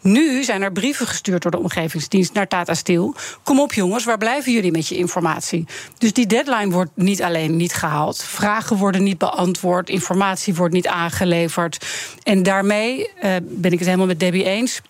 Nu 0.05 0.43
zijn 0.43 0.63
er 0.63 0.73
brieven 0.73 1.07
gestuurd 1.07 1.43
door 1.43 1.51
de 1.51 1.59
omgevingsdienst 1.59 2.33
naar 2.33 2.49
Tata 2.49 2.75
Steel. 2.75 3.15
Kom 3.43 3.61
op 3.61 3.73
jongens, 3.73 4.05
waar 4.05 4.19
blijven 4.19 4.53
jullie 4.53 4.71
met 4.71 4.89
je 4.89 4.97
informatie? 4.97 5.67
Dus 5.99 6.13
die 6.13 6.27
deadline 6.27 6.71
wordt 6.71 6.91
niet 6.95 7.23
alleen 7.23 7.57
niet 7.57 7.75
gehaald. 7.75 8.23
Vragen 8.23 8.77
worden 8.77 9.03
niet 9.03 9.19
beantwoord, 9.19 9.89
informatie 9.89 10.55
wordt 10.55 10.75
niet 10.75 10.87
aangeleverd. 10.87 11.87
En 12.23 12.43
daarmee 12.43 12.99
uh, 12.99 13.37
ben 13.43 13.73
ik 13.73 13.79
het 13.79 13.87
helemaal 13.87 14.07
met 14.07 14.21
Debbie 14.21 14.45
eens 14.45 14.81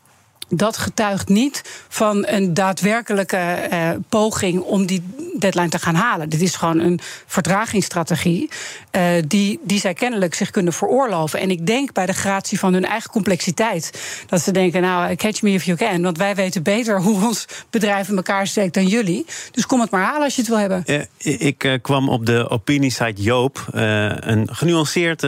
dat 0.48 0.76
getuigt 0.76 1.28
niet 1.28 1.62
van 1.88 2.26
een 2.26 2.54
daadwerkelijke 2.54 3.36
eh, 3.36 3.90
poging 4.08 4.60
om 4.60 4.86
die 4.86 5.02
deadline 5.38 5.68
te 5.68 5.78
gaan 5.78 5.94
halen. 5.94 6.28
Dit 6.28 6.40
is 6.40 6.54
gewoon 6.54 6.78
een 6.78 7.00
verdragingsstrategie 7.26 8.50
uh, 8.92 9.02
die, 9.26 9.60
die 9.62 9.80
zij 9.80 9.94
kennelijk 9.94 10.34
zich 10.34 10.50
kunnen 10.50 10.72
veroorloven. 10.72 11.40
En 11.40 11.50
ik 11.50 11.66
denk 11.66 11.92
bij 11.92 12.06
de 12.06 12.12
gratie 12.12 12.58
van 12.58 12.72
hun 12.72 12.84
eigen 12.84 13.10
complexiteit 13.10 14.00
dat 14.26 14.42
ze 14.42 14.50
denken: 14.50 14.82
nou, 14.82 15.14
catch 15.14 15.42
me 15.42 15.50
if 15.50 15.64
you 15.64 15.76
can. 15.76 16.02
Want 16.02 16.18
wij 16.18 16.34
weten 16.34 16.62
beter 16.62 17.00
hoe 17.00 17.26
ons 17.26 17.46
bedrijf 17.70 18.08
in 18.08 18.16
elkaar 18.16 18.46
steekt 18.46 18.74
dan 18.74 18.86
jullie. 18.86 19.26
Dus 19.50 19.66
kom 19.66 19.80
het 19.80 19.90
maar 19.90 20.04
halen 20.04 20.22
als 20.22 20.34
je 20.34 20.40
het 20.40 20.50
wil 20.50 20.58
hebben. 20.58 20.82
Uh, 20.86 21.00
ik 21.42 21.64
uh, 21.64 21.72
kwam 21.82 22.08
op 22.08 22.26
de 22.26 22.50
opiniesite 22.50 23.22
Joop 23.22 23.66
een 23.72 24.48
genuanceerd 24.52 25.26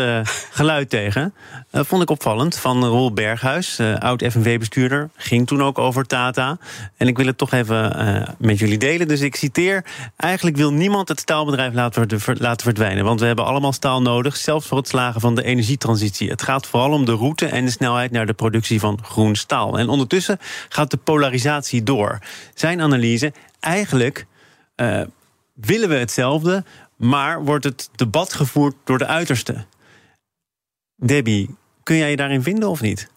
geluid 0.50 0.90
tegen. 0.90 1.34
vond 1.70 2.02
ik 2.02 2.10
opvallend 2.10 2.56
van 2.56 2.84
Roel 2.84 3.12
Berghuis, 3.12 3.80
oud 3.98 4.22
Ging 5.16 5.46
toen 5.46 5.62
ook 5.62 5.78
over 5.78 6.06
Tata. 6.06 6.58
En 6.96 7.08
ik 7.08 7.16
wil 7.16 7.26
het 7.26 7.38
toch 7.38 7.52
even 7.52 8.06
uh, 8.06 8.28
met 8.38 8.58
jullie 8.58 8.78
delen. 8.78 9.08
Dus 9.08 9.20
ik 9.20 9.36
citeer: 9.36 9.84
Eigenlijk 10.16 10.56
wil 10.56 10.72
niemand 10.72 11.08
het 11.08 11.20
staalbedrijf 11.20 11.74
laten, 11.74 12.06
laten 12.38 12.64
verdwijnen. 12.64 13.04
Want 13.04 13.20
we 13.20 13.26
hebben 13.26 13.44
allemaal 13.44 13.72
staal 13.72 14.02
nodig, 14.02 14.36
zelfs 14.36 14.66
voor 14.66 14.78
het 14.78 14.88
slagen 14.88 15.20
van 15.20 15.34
de 15.34 15.44
energietransitie. 15.44 16.30
Het 16.30 16.42
gaat 16.42 16.66
vooral 16.66 16.92
om 16.92 17.04
de 17.04 17.14
route 17.14 17.46
en 17.46 17.64
de 17.64 17.70
snelheid 17.70 18.10
naar 18.10 18.26
de 18.26 18.32
productie 18.32 18.80
van 18.80 18.98
groen 19.02 19.36
staal. 19.36 19.78
En 19.78 19.88
ondertussen 19.88 20.38
gaat 20.68 20.90
de 20.90 20.96
polarisatie 20.96 21.82
door. 21.82 22.18
Zijn 22.54 22.80
analyse: 22.80 23.32
eigenlijk 23.60 24.26
uh, 24.76 25.00
willen 25.54 25.88
we 25.88 25.94
hetzelfde, 25.94 26.64
maar 26.96 27.44
wordt 27.44 27.64
het 27.64 27.90
debat 27.94 28.32
gevoerd 28.32 28.74
door 28.84 28.98
de 28.98 29.06
uiterste. 29.06 29.64
Debbie, 30.96 31.54
kun 31.82 31.96
jij 31.96 32.10
je 32.10 32.16
daarin 32.16 32.42
vinden 32.42 32.68
of 32.68 32.80
niet? 32.80 33.08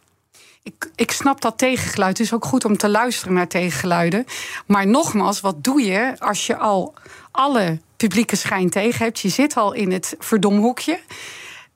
Ik, 0.69 0.89
ik 0.95 1.11
snap 1.11 1.41
dat 1.41 1.57
tegengeluid. 1.57 2.17
Het 2.17 2.27
is 2.27 2.33
ook 2.33 2.45
goed 2.45 2.65
om 2.65 2.77
te 2.77 2.89
luisteren 2.89 3.33
naar 3.33 3.47
tegengeluiden. 3.47 4.25
Maar 4.65 4.87
nogmaals, 4.87 5.41
wat 5.41 5.63
doe 5.63 5.81
je 5.81 6.15
als 6.19 6.47
je 6.47 6.57
al 6.57 6.93
alle 7.31 7.79
publieke 7.97 8.35
schijn 8.35 8.69
tegen 8.69 9.05
hebt? 9.05 9.19
Je 9.19 9.29
zit 9.29 9.55
al 9.55 9.73
in 9.73 9.91
het 9.91 10.15
verdomhoekje 10.19 10.99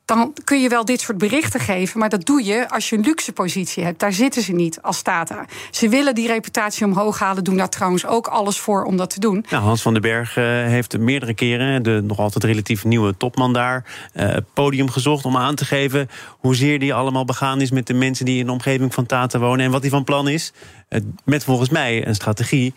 dan 0.06 0.34
kun 0.44 0.62
je 0.62 0.70
wel 0.70 0.86
dit 0.86 1.02
soort 1.02 1.18
berichten 1.18 1.60
geven. 1.60 2.00
Maar 2.00 2.10
dat 2.10 2.26
doe 2.26 2.44
je 2.44 2.70
als 2.70 2.90
je 2.90 2.96
een 2.96 3.04
luxe 3.04 3.34
positie 3.34 3.84
hebt. 3.84 4.00
Daar 4.00 4.14
zitten 4.14 4.42
ze 4.42 4.52
niet 4.52 4.82
als 4.82 5.02
Tata. 5.02 5.46
Ze 5.72 5.90
willen 5.90 6.16
die 6.16 6.28
reputatie 6.28 6.86
omhoog 6.86 7.20
halen. 7.20 7.44
Doen 7.44 7.58
daar 7.58 7.70
trouwens 7.70 8.06
ook 8.06 8.28
alles 8.28 8.60
voor 8.60 8.84
om 8.84 8.98
dat 8.98 9.10
te 9.10 9.20
doen. 9.20 9.46
Nou, 9.50 9.64
Hans 9.64 9.82
van 9.82 9.94
den 9.94 10.02
Berg 10.02 10.38
uh, 10.38 10.44
heeft 10.46 10.98
meerdere 10.98 11.34
keren... 11.34 11.84
de 11.84 12.02
nog 12.04 12.20
altijd 12.20 12.44
relatief 12.44 12.84
nieuwe 12.84 13.18
topman 13.18 13.54
daar... 13.54 13.86
Uh, 14.16 14.36
podium 14.54 14.90
gezocht 14.90 15.26
om 15.26 15.38
aan 15.38 15.56
te 15.56 15.66
geven... 15.66 16.10
hoezeer 16.30 16.80
die 16.80 16.94
allemaal 16.94 17.26
begaan 17.26 17.62
is 17.62 17.72
met 17.72 17.88
de 17.88 17.94
mensen... 17.94 18.26
die 18.26 18.40
in 18.40 18.46
de 18.46 18.52
omgeving 18.52 18.94
van 18.94 19.06
Tata 19.06 19.40
wonen... 19.40 19.66
en 19.66 19.72
wat 19.72 19.82
hij 19.82 19.90
van 19.90 20.04
plan 20.04 20.28
is. 20.28 20.54
Uh, 20.90 21.00
met 21.26 21.44
volgens 21.44 21.70
mij 21.70 22.08
een 22.08 22.16
strategie 22.16 22.74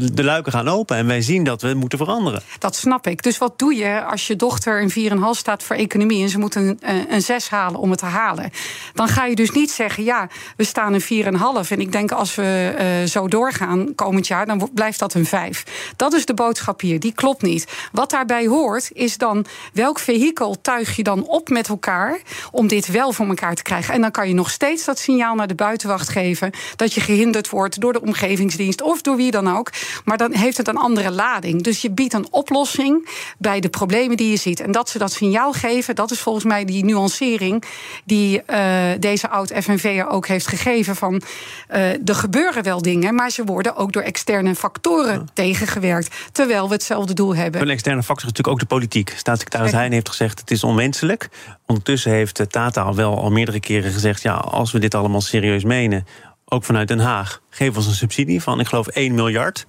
de, 0.00 0.24
luiken 0.24 0.52
gaan 0.52 0.68
open 0.68 0.96
en 0.96 1.06
wij 1.06 1.22
zien 1.22 1.44
dat 1.44 1.62
we 1.62 1.74
moeten 1.74 1.98
veranderen. 1.98 2.42
Dat 2.58 2.76
snap 2.76 3.06
ik. 3.06 3.22
Dus 3.22 3.38
wat 3.38 3.58
doe 3.58 3.74
je 3.74 4.04
als 4.04 4.26
je 4.26 4.36
dochter 4.36 4.82
een 4.82 5.12
4,5 5.12 5.16
staat 5.30 5.62
voor 5.62 5.76
economie 5.76 6.22
en 6.22 6.28
ze 6.28 6.38
moet 6.38 6.54
een, 6.54 6.78
eh, 6.80 6.94
een 7.08 7.22
6 7.22 7.48
halen 7.48 7.80
om 7.80 7.90
het 7.90 7.98
te 7.98 8.04
halen? 8.04 8.50
Dan 8.94 9.08
ga 9.08 9.24
je 9.24 9.34
dus 9.34 9.50
niet 9.50 9.70
zeggen, 9.70 10.04
ja, 10.04 10.28
we 10.56 10.64
staan 10.64 10.92
een 10.92 11.00
4,5 11.00 11.70
en 11.70 11.80
ik 11.80 11.92
denk 11.92 12.12
als 12.12 12.34
we 12.34 12.74
uh, 13.02 13.08
zo 13.08 13.28
doorgaan 13.28 13.94
komend 13.94 14.26
jaar, 14.26 14.46
dan 14.46 14.70
blijft 14.74 14.98
dat 14.98 15.14
een 15.14 15.26
5. 15.26 15.92
Dat 15.96 16.12
is 16.12 16.26
de 16.26 16.34
boodschap 16.34 16.80
hier, 16.80 17.00
die 17.00 17.12
klopt 17.12 17.42
niet. 17.42 17.66
Wat 17.92 18.10
daarbij 18.10 18.46
hoort, 18.46 18.90
is 18.92 19.18
dan 19.18 19.46
welk 19.72 19.98
vehikel 19.98 20.60
tuig 20.60 20.96
je 20.96 21.02
dan 21.02 21.26
op 21.26 21.48
met 21.48 21.68
elkaar 21.68 22.20
om 22.50 22.66
dit 22.66 22.86
wel 22.86 23.12
voor 23.12 23.26
elkaar 23.26 23.54
te 23.54 23.62
krijgen. 23.62 23.94
En 23.94 24.00
dan 24.00 24.10
kan 24.10 24.28
je 24.28 24.34
nog 24.34 24.50
steeds 24.50 24.84
dat 24.84 24.98
signaal 24.98 25.34
naar 25.34 25.46
de 25.46 25.54
buitenwacht 25.54 26.08
geven 26.08 26.50
dat 26.76 26.94
je 26.94 27.00
gehinderd 27.00 27.50
wordt 27.50 27.80
door 27.80 27.92
de 27.92 28.00
omgevingsdienst 28.00 28.82
of 28.82 29.00
door 29.00 29.16
wie 29.16 29.30
dan 29.30 29.56
ook. 29.56 29.70
Maar 30.04 30.16
dan 30.16 30.34
heeft 30.34 30.56
het 30.56 30.68
een 30.68 30.76
andere 30.76 31.10
lading. 31.10 31.62
Dus 31.62 31.82
je 31.82 31.90
biedt 31.90 32.12
een 32.12 32.26
oplossing 32.30 33.08
bij 33.38 33.60
de 33.60 33.68
problemen 33.68 34.16
die 34.16 34.30
je 34.30 34.36
ziet. 34.36 34.60
En 34.60 34.72
dat 34.72 34.88
ze 34.88 34.98
dat 34.98 35.12
signaal 35.12 35.52
geven, 35.52 35.94
dat 35.94 36.10
is 36.10 36.20
volgens 36.20 36.44
mij 36.44 36.64
die 36.64 36.84
nuancering 36.84 37.64
die 38.04 38.42
uh, 38.50 38.82
deze 38.98 39.28
oud-FNV'er 39.28 40.08
ook 40.08 40.26
heeft 40.26 40.46
gegeven. 40.46 40.96
Van 40.96 41.22
uh, 41.70 42.08
er 42.08 42.14
gebeuren 42.14 42.62
wel 42.62 42.82
dingen, 42.82 43.14
maar 43.14 43.30
ze 43.30 43.44
worden 43.44 43.76
ook 43.76 43.92
door 43.92 44.02
externe 44.02 44.54
factoren 44.54 45.12
ja. 45.12 45.24
tegengewerkt. 45.32 46.14
Terwijl 46.32 46.66
we 46.66 46.72
hetzelfde 46.72 47.14
doel 47.14 47.36
hebben. 47.36 47.60
Een 47.60 47.70
externe 47.70 48.02
factor 48.02 48.28
is 48.28 48.32
natuurlijk 48.32 48.54
ook 48.54 48.68
de 48.68 48.74
politiek. 48.74 49.12
Staatssecretaris 49.16 49.72
Heijn 49.72 49.92
heeft 49.92 50.08
gezegd: 50.08 50.40
het 50.40 50.50
is 50.50 50.64
onwenselijk. 50.64 51.28
Ondertussen 51.66 52.10
heeft 52.10 52.44
Tata 52.50 52.82
al 52.82 52.94
wel 52.94 53.18
al 53.18 53.30
meerdere 53.30 53.60
keren 53.60 53.92
gezegd: 53.92 54.22
ja, 54.22 54.34
als 54.34 54.72
we 54.72 54.78
dit 54.78 54.94
allemaal 54.94 55.20
serieus 55.20 55.64
menen 55.64 56.06
ook 56.54 56.64
vanuit 56.64 56.88
Den 56.88 56.98
Haag, 56.98 57.40
geef 57.50 57.76
ons 57.76 57.86
een 57.86 57.92
subsidie 57.92 58.42
van, 58.42 58.60
ik 58.60 58.66
geloof, 58.66 58.86
1 58.86 59.14
miljard. 59.14 59.66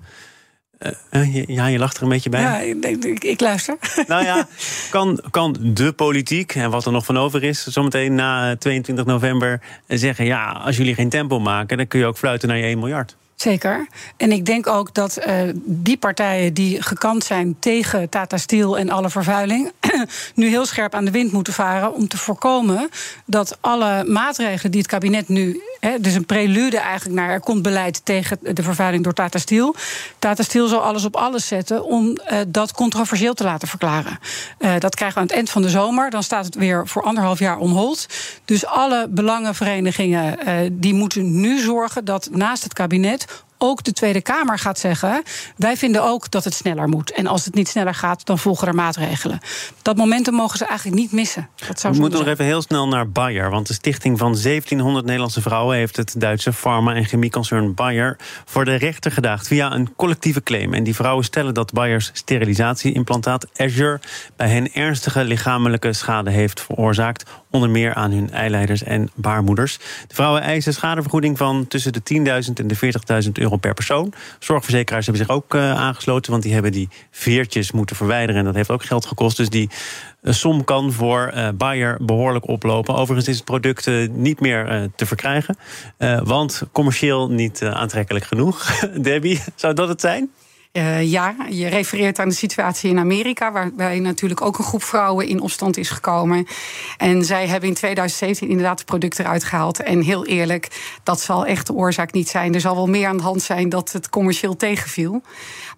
Uh, 1.12 1.46
ja, 1.46 1.68
je 1.68 1.78
lacht 1.78 1.98
er 1.98 2.04
een 2.04 2.10
beetje 2.10 2.30
bij. 2.30 2.42
Ja, 2.42 2.60
ik, 2.60 2.86
ik, 3.06 3.24
ik, 3.24 3.40
luister. 3.40 3.78
Nou 4.08 4.24
ja, 4.24 4.48
kan, 4.90 5.22
kan 5.32 5.56
de 5.60 5.94
politiek, 5.94 6.56
en 6.56 6.70
wat 6.70 6.86
er 6.86 6.92
nog 6.92 7.06
van 7.06 7.18
over 7.18 7.44
is, 7.44 7.64
zometeen 7.64 8.16
na 8.16 8.56
22 8.56 9.06
november 9.06 9.62
zeggen: 9.88 10.26
ja, 10.26 10.52
als 10.52 10.78
jullie 10.78 10.96
geen 10.96 11.10
tempo 11.10 11.40
maken, 11.40 11.78
dan 11.78 11.88
kun 11.88 12.00
je 12.00 12.06
ook 12.06 12.18
fluiten 12.18 12.48
naar 12.48 12.58
je 12.58 12.64
1 12.64 12.80
miljard. 12.80 13.16
Zeker. 13.36 13.88
En 14.18 14.32
ik 14.32 14.46
denk 14.46 14.68
ook 14.68 14.94
dat 14.94 15.20
uh, 15.28 15.34
die 15.56 15.98
partijen 15.98 16.54
die 16.54 16.82
gekant 16.82 17.24
zijn 17.24 17.56
tegen 17.60 18.10
Tata 18.10 18.38
Steel 18.38 18.78
en 18.78 18.90
alle 18.90 19.10
vervuiling, 19.10 19.72
nu 20.36 20.48
heel 20.48 20.66
scherp 20.66 20.94
aan 20.94 21.06
de 21.06 21.12
wind 21.12 21.32
moeten 21.32 21.54
varen 21.54 21.94
om 21.94 22.08
te 22.08 22.18
voorkomen 22.18 22.90
dat 23.26 23.58
alle 23.62 24.04
maatregelen 24.04 24.72
die 24.72 24.82
het 24.82 24.90
kabinet 24.90 25.30
nu, 25.30 25.62
hè, 25.80 26.00
dus 26.00 26.14
een 26.14 26.26
prelude 26.26 26.78
eigenlijk 26.78 27.20
naar 27.20 27.30
er 27.30 27.40
komt 27.40 27.62
beleid 27.62 28.06
tegen 28.06 28.38
de 28.42 28.64
vervuiling 28.64 29.04
door 29.04 29.14
Tata 29.14 29.40
Steel. 29.40 29.76
Tata 30.20 30.44
Steel 30.44 30.68
zal 30.68 30.82
alles 30.82 31.06
op 31.06 31.16
alles 31.16 31.48
zetten 31.48 31.86
om 31.86 32.08
uh, 32.08 32.40
dat 32.48 32.72
controversieel 32.72 33.34
te 33.34 33.44
laten 33.44 33.68
verklaren. 33.68 34.20
Uh, 34.60 34.74
dat 34.80 34.96
krijgen 34.96 35.16
we 35.16 35.22
aan 35.22 35.28
het 35.28 35.36
eind 35.36 35.50
van 35.50 35.62
de 35.62 35.70
zomer. 35.70 36.10
Dan 36.10 36.24
staat 36.24 36.46
het 36.46 36.56
weer 36.56 36.88
voor 36.88 37.04
anderhalf 37.04 37.40
jaar 37.40 37.58
omhold. 37.58 38.06
Dus 38.46 38.66
alle 38.66 39.08
belangenverenigingen 39.10 40.38
die 40.80 40.94
moeten 40.94 41.40
nu 41.40 41.60
zorgen 41.60 42.06
dat 42.06 42.30
naast 42.32 42.64
het 42.64 42.74
kabinet 42.74 43.25
ook 43.66 43.84
de 43.84 43.94
Tweede 43.94 44.22
Kamer 44.22 44.60
gaat 44.60 44.80
zeggen: 44.80 45.24
wij 45.58 45.78
vinden 45.78 46.04
ook 46.04 46.32
dat 46.32 46.44
het 46.44 46.54
sneller 46.54 46.88
moet. 46.88 47.12
En 47.12 47.28
als 47.28 47.46
het 47.46 47.56
niet 47.56 47.68
sneller 47.68 47.94
gaat, 47.94 48.26
dan 48.26 48.40
volgen 48.40 48.68
er 48.68 48.76
maatregelen. 48.76 49.40
Dat 49.82 49.98
momentum 49.98 50.34
mogen 50.34 50.58
ze 50.58 50.66
eigenlijk 50.66 51.00
niet 51.00 51.12
missen. 51.12 51.50
Dat 51.68 51.80
zou 51.80 51.94
We 51.94 52.00
moeten 52.00 52.20
nog 52.20 52.28
even 52.28 52.46
heel 52.46 52.62
snel 52.62 52.88
naar 52.88 53.10
Bayer. 53.10 53.50
Want 53.50 53.68
de 53.68 53.74
stichting 53.74 54.18
van 54.18 54.38
1700 54.44 55.06
Nederlandse 55.06 55.42
vrouwen 55.42 55.78
heeft 55.78 55.96
het 55.96 56.16
Duitse 56.18 56.54
farma- 56.54 56.94
en 56.94 57.06
chemieconcern 57.06 57.74
Bayer 57.74 58.18
voor 58.46 58.66
de 58.66 58.76
rechter 58.76 59.12
gedaagd 59.12 59.48
via 59.48 59.74
een 59.74 59.96
collectieve 59.96 60.44
claim. 60.44 60.74
En 60.74 60.84
die 60.84 60.96
vrouwen 60.96 61.26
stellen 61.26 61.54
dat 61.54 61.74
Bayers 61.74 62.10
sterilisatieimplantaat 62.14 63.48
Azure 63.56 64.00
bij 64.36 64.50
hen 64.50 64.74
ernstige 64.74 65.24
lichamelijke 65.24 65.94
schade 65.94 66.32
heeft 66.32 66.62
veroorzaakt 66.62 67.24
onder 67.52 67.70
meer 67.70 67.94
aan 67.94 68.12
hun 68.12 68.32
eileiders 68.32 68.84
en 68.84 69.10
baarmoeders. 69.16 69.78
De 70.08 70.16
vrouwen 70.16 70.42
eisen 70.42 70.74
schadevergoeding 70.74 71.38
van 71.38 71.68
tussen 71.68 71.94
de 71.94 72.02
10.000 72.48 72.54
en 72.54 72.68
de 72.68 73.24
40.000 73.26 73.32
euro 73.32 73.55
per 73.60 73.74
persoon. 73.74 74.14
Zorgverzekeraars 74.40 75.06
hebben 75.06 75.26
zich 75.26 75.36
ook 75.36 75.54
uh, 75.54 75.72
aangesloten, 75.72 76.32
want 76.32 76.44
die 76.44 76.54
hebben 76.54 76.72
die 76.72 76.90
veertjes 77.12 77.72
moeten 77.72 77.96
verwijderen. 77.96 78.36
En 78.36 78.46
dat 78.46 78.56
heeft 78.56 78.70
ook 78.70 78.84
geld 78.84 79.06
gekost. 79.06 79.38
Dus 79.38 79.50
die 79.50 79.70
uh, 80.22 80.34
som 80.34 80.64
kan 80.64 80.92
voor 80.92 81.32
uh, 81.36 81.50
Bayer 81.56 81.98
behoorlijk 82.02 82.48
oplopen. 82.48 82.96
Overigens 82.96 83.28
is 83.28 83.36
het 83.36 83.46
product 83.46 83.88
niet 84.12 84.40
meer 84.40 84.90
te 84.96 85.06
verkrijgen, 85.06 85.58
want 86.24 86.64
commercieel 86.72 87.30
niet 87.30 87.64
aantrekkelijk 87.64 88.26
genoeg. 88.26 88.80
Debbie, 89.02 89.44
zou 89.56 89.74
dat 89.74 89.88
het 89.88 90.02
zijn? 90.02 90.30
Uh, 90.78 91.12
ja, 91.12 91.36
je 91.50 91.68
refereert 91.68 92.20
aan 92.20 92.30
de 92.30 92.36
situatie 92.36 92.90
in 92.90 93.00
Amerika, 93.00 93.52
waarbij 93.52 94.00
natuurlijk 94.00 94.42
ook 94.42 94.58
een 94.58 94.64
groep 94.64 94.84
vrouwen 94.84 95.28
in 95.28 95.40
opstand 95.40 95.78
is 95.78 95.90
gekomen. 95.90 96.48
En 96.98 97.26
zij 97.26 97.48
hebben 97.48 97.70
in 97.70 97.76
2017 97.76 98.50
inderdaad 98.50 98.80
het 98.80 98.88
product 98.88 99.20
eruit 99.20 99.44
gehaald. 99.44 99.84
En 99.84 100.02
heel 100.02 100.26
eerlijk, 100.26 100.96
dat 101.04 101.22
zal 101.22 101.46
echt 101.46 101.68
de 101.68 101.74
oorzaak 101.74 102.12
niet 102.12 102.30
zijn. 102.30 102.54
Er 102.54 102.62
zal 102.62 102.76
wel 102.76 102.88
meer 102.88 103.08
aan 103.08 103.18
de 103.18 103.24
hand 103.24 103.42
zijn 103.42 103.70
dat 103.70 103.92
het 103.92 104.10
commercieel 104.10 104.56
tegenviel. 104.56 105.22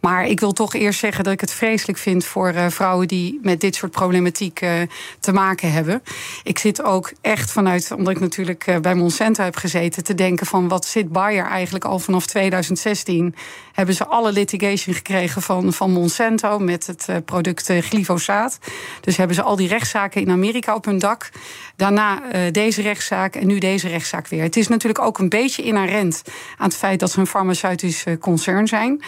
Maar 0.02 0.28
ik 0.28 0.40
wil 0.40 0.54
toch 0.54 0.74
eerst 0.74 1.00
zeggen 1.00 1.24
dat 1.24 1.34
ik 1.34 1.42
het 1.42 1.52
vreselijk 1.52 1.98
vind 1.98 2.26
voor 2.26 2.54
uh, 2.54 2.68
vrouwen 2.68 3.08
die 3.08 3.40
met 3.42 3.62
dit 3.62 3.76
soort 3.76 3.92
problematiek 3.92 4.62
uh, 4.62 4.72
te 5.20 5.32
maken 5.32 5.72
hebben. 5.72 6.04
Ik 6.44 6.60
zit 6.60 6.84
ook 6.84 7.12
echt 7.22 7.52
vanuit, 7.52 7.92
omdat 7.92 8.14
ik 8.14 8.20
natuurlijk 8.20 8.78
bij 8.82 8.96
Monsanto 8.96 9.44
heb 9.44 9.56
gezeten, 9.56 10.04
te 10.04 10.16
denken 10.16 10.46
van 10.46 10.68
wat 10.68 10.86
zit 10.86 11.12
Bayer 11.12 11.46
eigenlijk 11.46 11.86
al 11.86 12.00
vanaf 12.00 12.26
2016? 12.26 13.36
Hebben 13.74 13.96
ze 13.96 14.06
alle 14.06 14.32
litigation 14.32 14.87
gekregen 14.94 15.42
van, 15.42 15.74
van 15.74 15.92
Monsanto 15.92 16.60
met 16.60 16.88
het 16.88 17.26
product 17.26 17.72
glyfosaat. 17.80 18.60
Dus 19.02 19.18
hebben 19.18 19.36
ze 19.36 19.42
al 19.42 19.56
die 19.56 19.68
rechtszaken 19.68 20.22
in 20.22 20.32
Amerika 20.32 20.76
op 20.76 20.86
hun 20.86 21.00
dak. 21.00 21.30
Daarna 21.76 22.22
deze 22.52 22.82
rechtszaak 22.82 23.36
en 23.36 23.48
nu 23.48 23.58
deze 23.58 23.88
rechtszaak 23.88 24.28
weer. 24.28 24.44
Het 24.44 24.58
is 24.58 24.68
natuurlijk 24.68 25.06
ook 25.06 25.20
een 25.20 25.30
beetje 25.30 25.64
inherent 25.64 26.22
aan 26.58 26.68
het 26.68 26.78
feit 26.78 27.00
dat 27.00 27.12
ze 27.12 27.20
een 27.20 27.28
farmaceutisch 27.28 28.04
concern 28.20 28.68
zijn. 28.68 29.02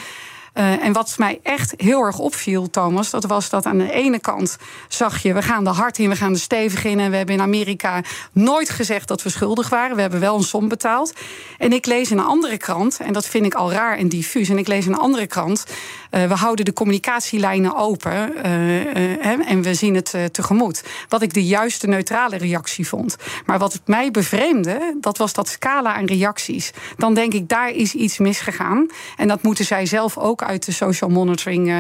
Uh, 0.60 0.84
en 0.84 0.94
wat 0.94 1.16
mij 1.18 1.40
echt 1.44 1.74
heel 1.78 2.02
erg 2.02 2.18
opviel, 2.18 2.70
Thomas, 2.70 3.10
dat 3.10 3.26
was 3.26 3.50
dat 3.50 3.66
aan 3.66 3.78
de 3.78 3.92
ene 3.92 4.20
kant 4.20 4.58
zag 4.88 5.22
je, 5.22 5.34
we 5.34 5.42
gaan 5.42 5.64
de 5.64 5.70
hard 5.70 5.98
in, 5.98 6.10
we 6.10 6.16
gaan 6.16 6.34
de 6.34 6.40
stevig 6.40 6.86
in. 6.86 7.00
En 7.00 7.12
we 7.12 7.18
hebben 7.18 7.36
in 7.36 7.42
Amerika 7.42 8.02
nooit 8.32 8.70
gezegd 8.70 9.08
dat 9.08 9.24
we 9.24 9.30
schuldig 9.30 9.70
waren. 9.70 9.96
We 9.96 10.02
hebben 10.02 10.20
wel 10.20 10.36
een 10.36 10.44
som 10.44 10.68
betaald. 10.68 11.14
En 11.58 11.74
ik 11.74 11.86
lees 11.86 12.12
in 12.12 12.18
een 12.18 12.26
andere 12.26 12.58
krant, 12.58 13.00
en 13.00 13.14
dat 13.14 13.26
vind 13.26 13.46
ik 13.46 13.54
al 13.54 13.72
raar 13.72 13.98
en 13.98 14.10
diffuus. 14.10 14.50
En 14.50 14.58
ik 14.58 14.68
lees 14.68 14.86
in 14.86 14.92
een 14.92 15.00
andere 15.00 15.28
krant, 15.28 15.66
uh, 16.12 16.26
we 16.26 16.34
houden 16.34 16.66
de 16.66 16.74
communicatielijnen 16.74 17.76
open 17.76 18.34
uh, 18.46 19.50
en 19.50 19.62
we 19.62 19.74
zien 19.74 19.96
het 19.96 20.16
tegemoet. 20.32 20.84
Wat 21.10 21.22
ik 21.22 21.34
de 21.34 21.46
juiste 21.46 21.88
neutrale 21.88 22.38
reactie 22.38 22.88
vond. 22.88 23.16
Maar 23.46 23.60
wat 23.60 23.80
mij 23.86 24.12
bevreemde, 24.12 24.98
dat 25.02 25.18
was 25.18 25.34
dat 25.34 25.48
scala 25.48 25.94
aan 25.94 26.06
reacties. 26.06 26.72
Dan 26.98 27.14
denk 27.14 27.34
ik, 27.34 27.50
daar 27.50 27.70
is 27.70 27.94
iets 27.94 28.18
misgegaan. 28.18 28.88
En 29.18 29.28
dat 29.28 29.44
moeten 29.44 29.66
zij 29.66 29.86
zelf 29.86 30.18
ook 30.18 30.48
uit 30.50 30.66
de 30.66 30.72
social 30.72 31.10
monitoring 31.10 31.68
uh, 31.68 31.78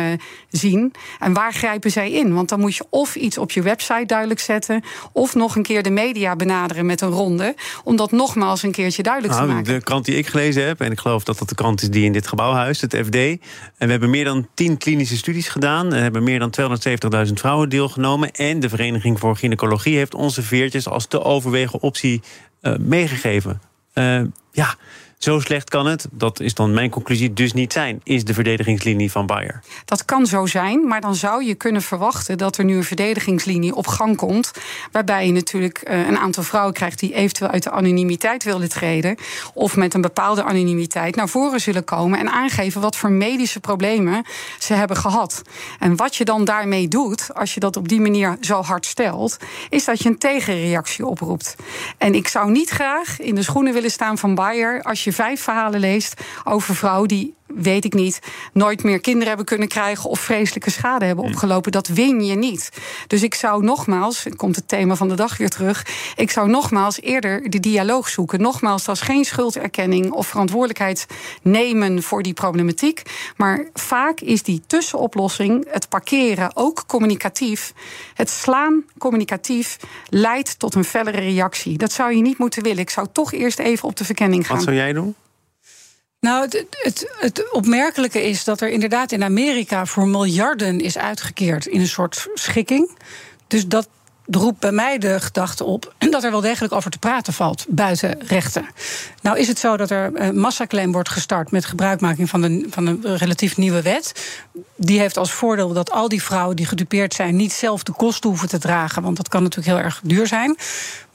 zien. 0.50 0.94
En 1.20 1.34
waar 1.34 1.54
grijpen 1.54 1.92
zij 1.92 2.12
in? 2.12 2.34
Want 2.34 2.50
dan 2.50 2.60
moet 2.60 2.76
je 2.76 2.86
of 2.90 3.16
iets 3.16 3.38
op 3.38 3.52
je 3.52 3.62
website 3.62 4.06
duidelijk 4.06 4.40
zetten, 4.40 4.84
of 5.12 5.36
nog 5.36 5.56
een 5.56 5.64
keer 5.64 5.84
de 5.84 5.90
media 5.90 6.36
benaderen 6.36 6.86
met 6.86 7.02
een 7.02 7.10
ronde, 7.10 7.56
om 7.84 7.96
dat 7.96 8.12
nogmaals 8.12 8.64
een 8.64 8.72
keertje 8.72 9.04
duidelijk 9.04 9.34
nou, 9.34 9.48
te 9.48 9.54
maken. 9.54 9.74
De 9.74 9.84
krant 9.84 10.06
die 10.06 10.16
ik 10.16 10.28
gelezen 10.28 10.66
heb, 10.66 10.82
en 10.82 10.92
ik 10.92 11.00
geloof 11.00 11.24
dat 11.24 11.38
dat 11.38 11.50
de 11.50 11.56
krant 11.56 11.82
is 11.82 11.90
die 11.90 12.06
in 12.06 12.12
dit 12.12 12.28
gebouw 12.28 12.54
huist, 12.54 12.82
het 12.82 12.96
FD. 12.96 13.16
En 13.16 13.40
we 13.78 13.92
hebben 13.92 14.10
meer 14.10 14.26
dan 14.26 14.48
tien 14.54 14.78
klinische 14.78 15.18
studies 15.18 15.48
gedaan. 15.48 15.94
Er 15.94 16.02
hebben 16.02 16.24
meer 16.24 16.40
dan 16.40 16.54
270.000 17.28 17.34
vrouwen 17.34 17.70
deelgenomen. 17.70 18.32
En 18.32 18.60
de 18.60 18.70
Vereniging 18.70 19.20
voor 19.20 19.36
Gynaecologie 19.36 19.98
heeft 19.98 20.16
onze 20.16 20.42
veertjes 20.42 20.88
als 20.88 21.08
te 21.08 21.24
overwegen 21.24 21.82
optie 21.82 22.22
uh, 22.62 22.76
meegegeven. 22.78 23.62
Uh, 23.94 24.22
ja. 24.52 24.76
Zo 25.20 25.40
slecht 25.40 25.70
kan 25.70 25.86
het, 25.86 26.08
dat 26.12 26.40
is 26.40 26.54
dan 26.54 26.74
mijn 26.74 26.90
conclusie, 26.90 27.34
dus 27.34 27.54
niet 27.54 27.74
zijn, 27.74 28.02
is 28.04 28.24
de 28.24 28.34
verdedigingslinie 28.34 29.12
van 29.12 29.26
Bayer. 29.26 29.64
Dat 29.86 30.06
kan 30.06 30.26
zo 30.26 30.46
zijn, 30.46 30.88
maar 30.88 31.02
dan 31.02 31.16
zou 31.16 31.44
je 31.44 31.56
kunnen 31.56 31.82
verwachten 31.82 32.38
dat 32.38 32.58
er 32.58 32.64
nu 32.64 32.76
een 32.76 32.84
verdedigingslinie 32.84 33.76
op 33.76 33.88
gang 33.88 34.16
komt. 34.18 34.52
Waarbij 34.92 35.26
je 35.26 35.32
natuurlijk 35.32 35.82
een 35.84 36.18
aantal 36.18 36.44
vrouwen 36.44 36.74
krijgt 36.74 37.00
die 37.00 37.14
eventueel 37.14 37.50
uit 37.50 37.64
de 37.64 37.72
anonimiteit 37.72 38.44
willen 38.44 38.70
treden. 38.70 39.18
Of 39.54 39.76
met 39.76 39.94
een 39.94 40.02
bepaalde 40.02 40.44
anonimiteit 40.44 41.16
naar 41.16 41.30
voren 41.30 41.60
zullen 41.60 41.84
komen 41.84 42.20
en 42.20 42.30
aangeven 42.30 42.82
wat 42.82 42.96
voor 42.96 43.12
medische 43.12 43.60
problemen 43.60 44.26
ze 44.60 44.74
hebben 44.74 44.98
gehad. 44.98 45.42
En 45.80 45.96
wat 45.96 46.16
je 46.16 46.26
dan 46.26 46.46
daarmee 46.46 46.88
doet, 46.88 47.34
als 47.34 47.54
je 47.54 47.60
dat 47.60 47.78
op 47.78 47.88
die 47.88 48.02
manier 48.02 48.38
zo 48.42 48.62
hard 48.62 48.86
stelt, 48.86 49.38
is 49.70 49.86
dat 49.86 50.02
je 50.02 50.10
een 50.10 50.18
tegenreactie 50.18 51.06
oproept. 51.06 51.56
En 51.98 52.16
ik 52.16 52.28
zou 52.28 52.52
niet 52.52 52.70
graag 52.70 53.20
in 53.20 53.36
de 53.36 53.44
schoenen 53.44 53.74
willen 53.74 53.92
staan 53.92 54.18
van 54.18 54.36
Bayer 54.36 54.82
als 54.82 55.04
je 55.04 55.08
je 55.10 55.16
vijf 55.16 55.42
verhalen 55.42 55.80
leest 55.80 56.22
over 56.44 56.76
vrouwen 56.76 57.08
die 57.08 57.36
weet 57.56 57.86
ik 57.86 57.94
niet, 57.94 58.20
nooit 58.54 58.84
meer 58.84 59.00
kinderen 59.00 59.28
hebben 59.28 59.46
kunnen 59.46 59.68
krijgen 59.68 60.10
of 60.10 60.20
vreselijke 60.20 60.70
schade 60.70 61.06
hebben 61.06 61.26
opgelopen. 61.26 61.72
Dat 61.72 61.88
win 61.88 62.26
je 62.26 62.36
niet. 62.36 62.70
Dus 63.08 63.24
ik 63.24 63.34
zou 63.34 63.64
nogmaals, 63.64 64.26
komt 64.36 64.56
het 64.56 64.68
thema 64.68 64.96
van 64.96 65.08
de 65.08 65.16
dag 65.16 65.38
weer 65.38 65.50
terug, 65.50 65.86
ik 66.16 66.32
zou 66.32 66.50
nogmaals 66.50 67.02
eerder 67.02 67.50
de 67.50 67.60
dialoog 67.60 68.10
zoeken. 68.10 68.42
Nogmaals, 68.42 68.86
dat 68.86 68.96
is 68.96 69.02
geen 69.02 69.26
schulderkenning 69.26 70.12
of 70.12 70.28
verantwoordelijkheid 70.28 71.06
nemen 71.42 72.04
voor 72.04 72.24
die 72.24 72.34
problematiek. 72.34 73.02
Maar 73.38 73.70
vaak 73.74 74.20
is 74.20 74.44
die 74.44 74.62
tussenoplossing, 74.68 75.68
het 75.70 75.90
parkeren, 75.90 76.52
ook 76.54 76.84
communicatief. 76.88 77.74
Het 78.14 78.30
slaan 78.30 78.84
communicatief 78.98 79.78
leidt 80.10 80.60
tot 80.60 80.76
een 80.76 80.84
fellere 80.84 81.20
reactie. 81.20 81.78
Dat 81.78 81.92
zou 81.92 82.16
je 82.16 82.22
niet 82.22 82.38
moeten 82.38 82.64
willen. 82.64 82.80
Ik 82.80 82.90
zou 82.90 83.08
toch 83.12 83.34
eerst 83.34 83.60
even 83.60 83.88
op 83.88 83.96
de 83.96 84.06
verkenning 84.06 84.48
gaan. 84.48 84.56
Wat 84.56 84.66
zou 84.66 84.76
jij 84.76 84.94
doen? 84.94 85.16
Nou, 86.20 86.42
het, 86.42 86.66
het, 86.70 87.14
het, 87.20 87.52
opmerkelijke 87.52 88.24
is 88.24 88.44
dat 88.44 88.62
er 88.62 88.70
inderdaad 88.70 89.12
in 89.12 89.24
Amerika 89.24 89.86
voor 89.86 90.08
miljarden 90.08 90.80
is 90.80 90.98
uitgekeerd 90.98 91.66
in 91.66 91.80
een 91.80 91.88
soort 91.88 92.28
schikking. 92.34 92.98
Dus 93.48 93.68
dat 93.68 93.88
roept 94.32 94.60
bij 94.60 94.72
mij 94.72 94.98
de 94.98 95.20
gedachte 95.20 95.64
op 95.64 95.94
dat 95.98 96.24
er 96.24 96.32
wel 96.32 96.42
degelijk 96.42 96.74
over 96.74 96.92
te 96.92 97.00
praten 97.00 97.34
valt 97.34 97.66
buiten 97.70 98.20
rechten. 98.28 98.66
Nou 99.22 99.38
is 99.38 99.48
het 99.48 99.60
zo 99.60 99.78
dat 99.78 99.90
er 99.90 100.12
een 100.14 100.40
massaclaim 100.40 100.92
wordt 100.92 101.10
gestart 101.10 101.52
met 101.52 101.66
gebruikmaking 101.66 102.30
van 102.30 102.44
een, 102.44 102.68
van 102.70 102.88
een 102.88 103.18
relatief 103.18 103.58
nieuwe 103.58 103.82
wet. 103.82 104.40
Die 104.76 105.00
heeft 105.00 105.18
als 105.18 105.32
voordeel 105.32 105.74
dat 105.74 105.92
al 105.92 106.10
die 106.10 106.24
vrouwen 106.24 106.56
die 106.56 106.66
gedupeerd 106.66 107.14
zijn 107.14 107.36
niet 107.36 107.52
zelf 107.52 107.84
de 107.84 107.92
kosten 107.92 108.30
hoeven 108.30 108.48
te 108.48 108.58
dragen, 108.60 109.02
want 109.02 109.18
dat 109.18 109.30
kan 109.30 109.44
natuurlijk 109.44 109.76
heel 109.76 109.86
erg 109.86 110.02
duur 110.04 110.28
zijn. 110.28 110.58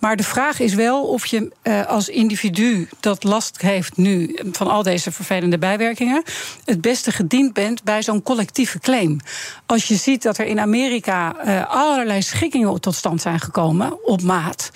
Maar 0.05 0.17
de 0.17 0.23
vraag 0.23 0.61
is 0.61 0.75
wel 0.75 1.03
of 1.03 1.27
je 1.27 1.53
uh, 1.63 1.87
als 1.87 2.09
individu 2.09 2.89
dat 3.01 3.23
last 3.23 3.61
heeft 3.61 3.97
nu 3.97 4.39
van 4.53 4.69
al 4.69 4.83
deze 4.83 5.13
vervelende 5.13 5.59
bijwerkingen, 5.59 6.23
het 6.65 6.81
beste 6.81 7.13
gediend 7.13 7.53
bent 7.53 7.83
bij 7.83 8.03
zo'n 8.03 8.23
collectieve 8.23 8.79
claim. 8.79 9.21
Als 9.67 9.89
je 9.89 9.95
ziet 9.95 10.23
dat 10.23 10.39
er 10.39 10.47
in 10.47 10.61
Amerika 10.61 11.45
uh, 11.47 11.71
allerlei 11.71 12.23
schikkingen 12.23 12.81
tot 12.81 12.95
stand 12.95 13.21
zijn 13.21 13.41
gekomen 13.41 14.07
op 14.07 14.23
maat, 14.23 14.71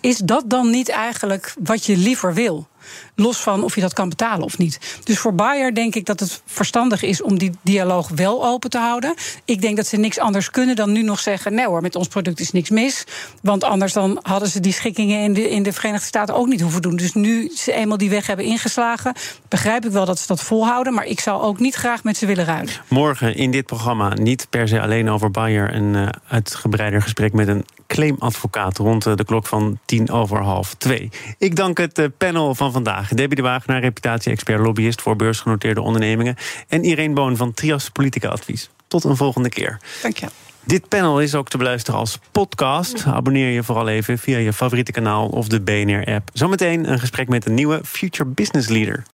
is 0.00 0.16
dat 0.16 0.50
dan 0.50 0.70
niet 0.70 0.88
eigenlijk 0.88 1.54
wat 1.62 1.86
je 1.86 1.96
liever 1.96 2.34
wil? 2.34 2.68
Los 3.18 3.36
van 3.36 3.64
of 3.64 3.74
je 3.74 3.80
dat 3.80 3.92
kan 3.92 4.08
betalen 4.08 4.44
of 4.44 4.58
niet. 4.58 5.00
Dus 5.04 5.18
voor 5.18 5.34
Bayer 5.34 5.74
denk 5.74 5.94
ik 5.94 6.06
dat 6.06 6.20
het 6.20 6.42
verstandig 6.46 7.02
is 7.02 7.22
om 7.22 7.38
die 7.38 7.50
dialoog 7.62 8.08
wel 8.14 8.46
open 8.46 8.70
te 8.70 8.78
houden. 8.78 9.14
Ik 9.44 9.60
denk 9.60 9.76
dat 9.76 9.86
ze 9.86 9.96
niks 9.96 10.18
anders 10.18 10.50
kunnen 10.50 10.76
dan 10.76 10.92
nu 10.92 11.02
nog 11.02 11.20
zeggen: 11.20 11.54
nee 11.54 11.66
hoor, 11.66 11.82
met 11.82 11.94
ons 11.94 12.08
product 12.08 12.40
is 12.40 12.52
niks 12.52 12.70
mis. 12.70 13.04
Want 13.42 13.64
anders 13.64 13.92
dan 13.92 14.18
hadden 14.22 14.48
ze 14.48 14.60
die 14.60 14.72
schikkingen 14.72 15.22
in 15.22 15.32
de, 15.32 15.50
in 15.50 15.62
de 15.62 15.72
Verenigde 15.72 16.06
Staten 16.06 16.34
ook 16.34 16.46
niet 16.46 16.60
hoeven 16.60 16.82
doen. 16.82 16.96
Dus 16.96 17.14
nu 17.14 17.50
ze 17.54 17.72
eenmaal 17.72 17.96
die 17.96 18.10
weg 18.10 18.26
hebben 18.26 18.44
ingeslagen, 18.44 19.14
begrijp 19.48 19.84
ik 19.84 19.90
wel 19.90 20.04
dat 20.04 20.18
ze 20.18 20.26
dat 20.26 20.42
volhouden. 20.42 20.94
Maar 20.94 21.06
ik 21.06 21.20
zou 21.20 21.42
ook 21.42 21.58
niet 21.58 21.74
graag 21.74 22.04
met 22.04 22.16
ze 22.16 22.26
willen 22.26 22.44
ruilen. 22.44 22.72
Morgen 22.88 23.36
in 23.36 23.50
dit 23.50 23.66
programma 23.66 24.14
niet 24.14 24.46
per 24.50 24.68
se 24.68 24.80
alleen 24.80 25.10
over 25.10 25.30
Bayer. 25.30 25.74
Een 25.74 25.94
uh, 25.94 26.08
uitgebreider 26.28 27.02
gesprek 27.02 27.32
met 27.32 27.48
een 27.48 27.64
claimadvocaat 27.86 28.78
rond 28.78 29.06
uh, 29.06 29.14
de 29.14 29.24
klok 29.24 29.46
van 29.46 29.78
tien 29.84 30.10
over 30.10 30.42
half 30.42 30.74
twee. 30.74 31.10
Ik 31.38 31.56
dank 31.56 31.78
het 31.78 31.98
uh, 31.98 32.06
panel 32.18 32.54
van 32.54 32.72
vandaag. 33.06 33.26
Debbie 33.26 33.36
de 33.36 33.48
Wagenaar, 33.48 33.80
reputatie-expert 33.80 34.60
lobbyist 34.60 35.02
voor 35.02 35.16
beursgenoteerde 35.16 35.80
ondernemingen. 35.80 36.36
En 36.68 36.84
Irene 36.84 37.14
Boon 37.14 37.36
van 37.36 37.54
Trias 37.54 37.88
Politica 37.90 38.28
Advies. 38.28 38.70
Tot 38.88 39.04
een 39.04 39.16
volgende 39.16 39.48
keer. 39.48 39.80
Dank 40.02 40.16
je. 40.16 40.26
Dit 40.64 40.88
panel 40.88 41.20
is 41.20 41.34
ook 41.34 41.48
te 41.48 41.56
beluisteren 41.56 42.00
als 42.00 42.18
podcast. 42.32 43.04
Abonneer 43.06 43.50
je 43.50 43.62
vooral 43.62 43.88
even 43.88 44.18
via 44.18 44.38
je 44.38 44.52
favoriete 44.52 44.92
kanaal 44.92 45.28
of 45.28 45.48
de 45.48 45.60
BNR-app. 45.60 46.30
Zometeen 46.32 46.90
een 46.90 46.98
gesprek 46.98 47.28
met 47.28 47.46
een 47.46 47.54
nieuwe 47.54 47.80
Future 47.84 48.28
Business 48.28 48.68
Leader. 48.68 49.04